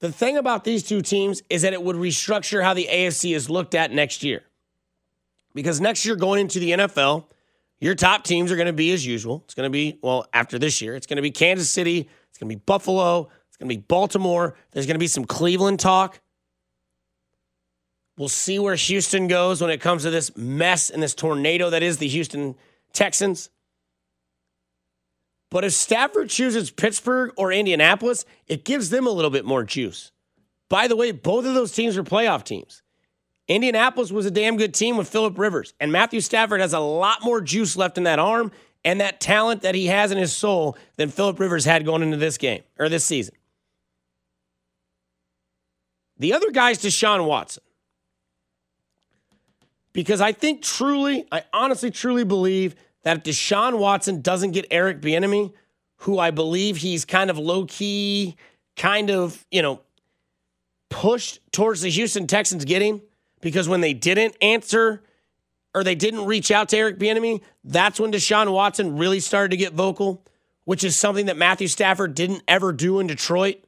[0.00, 3.48] the thing about these two teams is that it would restructure how the AFC is
[3.48, 4.42] looked at next year.
[5.54, 7.26] Because next year, going into the NFL,
[7.80, 9.42] your top teams are going to be as usual.
[9.44, 12.38] It's going to be, well, after this year, it's going to be Kansas City, it's
[12.38, 15.80] going to be Buffalo, it's going to be Baltimore, there's going to be some Cleveland
[15.80, 16.20] talk.
[18.16, 21.82] We'll see where Houston goes when it comes to this mess and this tornado that
[21.82, 22.54] is the Houston
[22.92, 23.50] Texans.
[25.50, 30.12] But if Stafford chooses Pittsburgh or Indianapolis, it gives them a little bit more juice.
[30.68, 32.82] By the way, both of those teams are playoff teams.
[33.46, 37.22] Indianapolis was a damn good team with Philip Rivers, and Matthew Stafford has a lot
[37.22, 38.52] more juice left in that arm
[38.84, 42.16] and that talent that he has in his soul than Philip Rivers had going into
[42.16, 43.34] this game or this season.
[46.18, 47.62] The other guy is Deshaun Watson
[49.92, 55.00] because I think truly, I honestly truly believe that if Deshaun Watson doesn't get Eric
[55.00, 55.52] Bieniemy,
[55.98, 58.36] who I believe he's kind of low key,
[58.76, 59.80] kind of you know,
[60.90, 63.00] pushed towards the Houston Texans getting,
[63.44, 65.02] because when they didn't answer
[65.74, 69.58] or they didn't reach out to Eric Bieniemy, that's when Deshaun Watson really started to
[69.58, 70.24] get vocal,
[70.64, 73.62] which is something that Matthew Stafford didn't ever do in Detroit.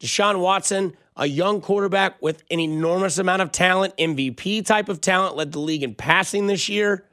[0.00, 5.34] Deshaun Watson, a young quarterback with an enormous amount of talent, MVP type of talent,
[5.34, 7.06] led the league in passing this year.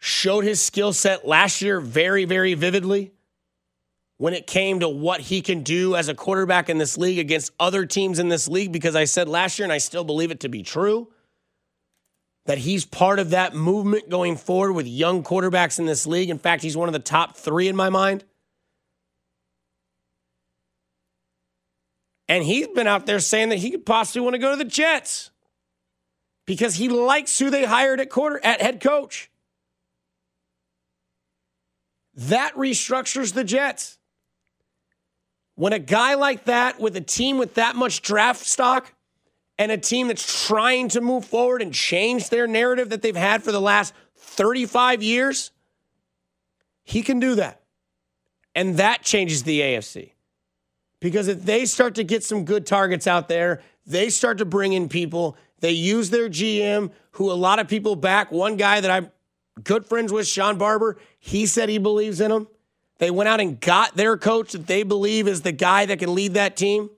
[0.00, 3.12] Showed his skill set last year very, very vividly
[4.24, 7.52] when it came to what he can do as a quarterback in this league against
[7.60, 10.40] other teams in this league, because I said last year, and I still believe it
[10.40, 11.12] to be true,
[12.46, 16.30] that he's part of that movement going forward with young quarterbacks in this league.
[16.30, 18.24] In fact, he's one of the top three in my mind.
[22.26, 24.64] And he's been out there saying that he could possibly want to go to the
[24.64, 25.32] Jets
[26.46, 29.30] because he likes who they hired at quarter at head coach.
[32.14, 33.98] That restructures the Jets.
[35.56, 38.92] When a guy like that with a team with that much draft stock
[39.58, 43.42] and a team that's trying to move forward and change their narrative that they've had
[43.42, 45.52] for the last 35 years,
[46.82, 47.60] he can do that.
[48.54, 50.12] And that changes the AFC.
[51.00, 54.72] Because if they start to get some good targets out there, they start to bring
[54.72, 55.36] in people.
[55.60, 58.32] They use their GM, who a lot of people back.
[58.32, 59.10] One guy that I'm
[59.62, 62.48] good friends with, Sean Barber, he said he believes in him.
[62.98, 66.14] They went out and got their coach that they believe is the guy that can
[66.14, 66.90] lead that team.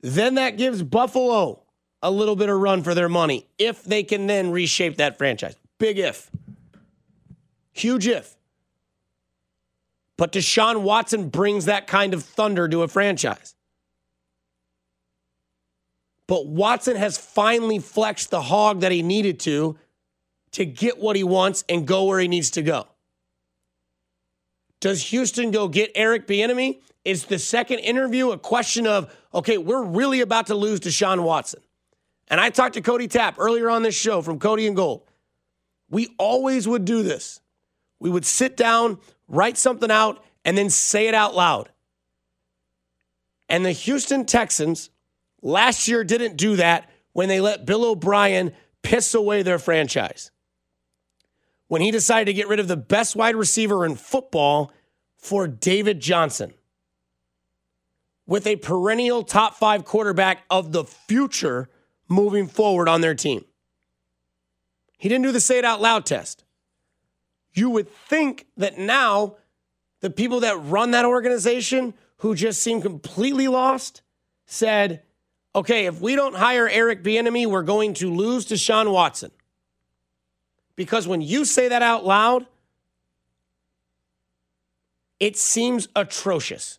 [0.00, 1.62] Then that gives Buffalo
[2.02, 5.56] a little bit of run for their money if they can then reshape that franchise.
[5.78, 6.30] Big if.
[7.72, 8.36] Huge if.
[10.16, 13.54] But Deshaun Watson brings that kind of thunder to a franchise.
[16.26, 19.78] But Watson has finally flexed the hog that he needed to
[20.52, 22.86] to get what he wants and go where he needs to go.
[24.80, 26.80] Does Houston go get Eric Bieniemy?
[27.04, 31.60] Is the second interview a question of, okay, we're really about to lose Deshaun Watson?
[32.28, 35.02] And I talked to Cody Tapp earlier on this show from Cody and Gold.
[35.88, 37.40] We always would do this.
[38.00, 38.98] We would sit down,
[39.28, 41.70] write something out, and then say it out loud.
[43.48, 44.90] And the Houston Texans
[45.42, 48.52] last year didn't do that when they let Bill O'Brien
[48.82, 50.30] piss away their franchise.
[51.68, 54.72] When he decided to get rid of the best wide receiver in football
[55.16, 56.54] for David Johnson.
[58.26, 61.68] With a perennial top five quarterback of the future
[62.08, 63.44] moving forward on their team.
[64.98, 66.44] He didn't do the say it out loud test
[67.56, 69.36] you would think that now
[70.00, 74.02] the people that run that organization who just seem completely lost
[74.44, 75.02] said,
[75.54, 79.30] okay, if we don't hire Eric Bieniemy, we're going to lose Deshaun Watson.
[80.76, 82.46] Because when you say that out loud,
[85.18, 86.78] it seems atrocious.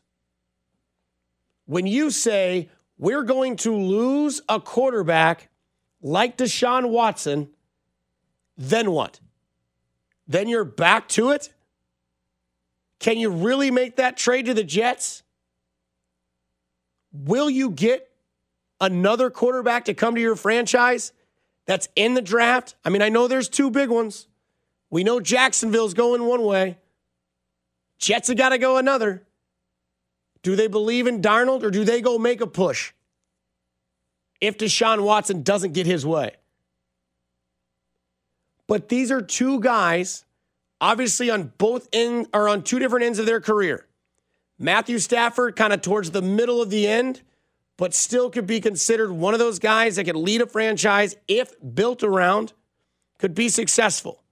[1.65, 5.49] When you say we're going to lose a quarterback
[6.01, 7.49] like Deshaun Watson,
[8.55, 9.19] then what?
[10.27, 11.53] then you're back to it?
[12.99, 15.23] Can you really make that trade to the Jets?
[17.11, 18.09] Will you get
[18.81, 21.13] another quarterback to come to your franchise
[21.67, 22.75] that's in the draft?
[22.83, 24.27] I mean, I know there's two big ones.
[24.89, 26.77] We know Jacksonville's going one way.
[27.99, 29.23] Jets have got to go another.
[30.41, 32.93] Do they believe in Darnold or do they go make a push
[34.39, 36.31] if Deshaun Watson doesn't get his way?
[38.67, 40.25] But these are two guys,
[40.79, 43.85] obviously on both end or on two different ends of their career.
[44.59, 47.21] Matthew Stafford, kind of towards the middle of the end,
[47.77, 51.53] but still could be considered one of those guys that could lead a franchise if
[51.73, 52.53] built around,
[53.19, 54.23] could be successful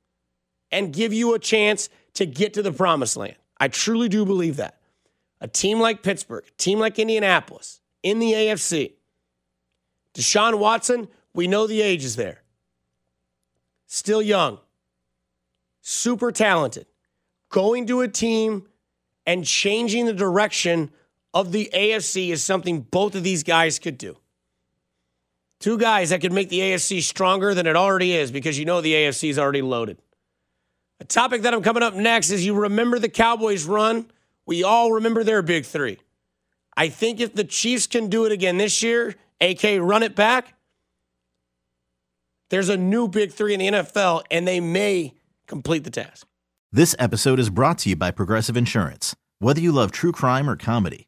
[0.72, 3.36] and give you a chance to get to the promised land.
[3.58, 4.80] I truly do believe that.
[5.41, 8.93] A team like Pittsburgh, a team like Indianapolis in the AFC.
[10.14, 12.41] Deshaun Watson, we know the age is there
[13.88, 14.60] still young,
[15.82, 16.86] super talented,
[17.50, 18.68] going to a team
[19.26, 20.91] and changing the direction
[21.36, 24.18] of the AFC is something both of these guys could do.
[25.60, 28.82] Two guys that could make the AFC stronger than it already is because you know
[28.82, 29.98] the AFC is already loaded.
[31.00, 34.10] A topic that I'm coming up next is you remember the Cowboys run?
[34.46, 36.00] We all remember their big three.
[36.78, 40.54] I think if the Chiefs can do it again this year, AK run it back,
[42.50, 45.14] there's a new big three in the NFL, and they may
[45.48, 46.28] complete the task.
[46.72, 49.16] This episode is brought to you by Progressive Insurance.
[49.40, 51.08] Whether you love true crime or comedy,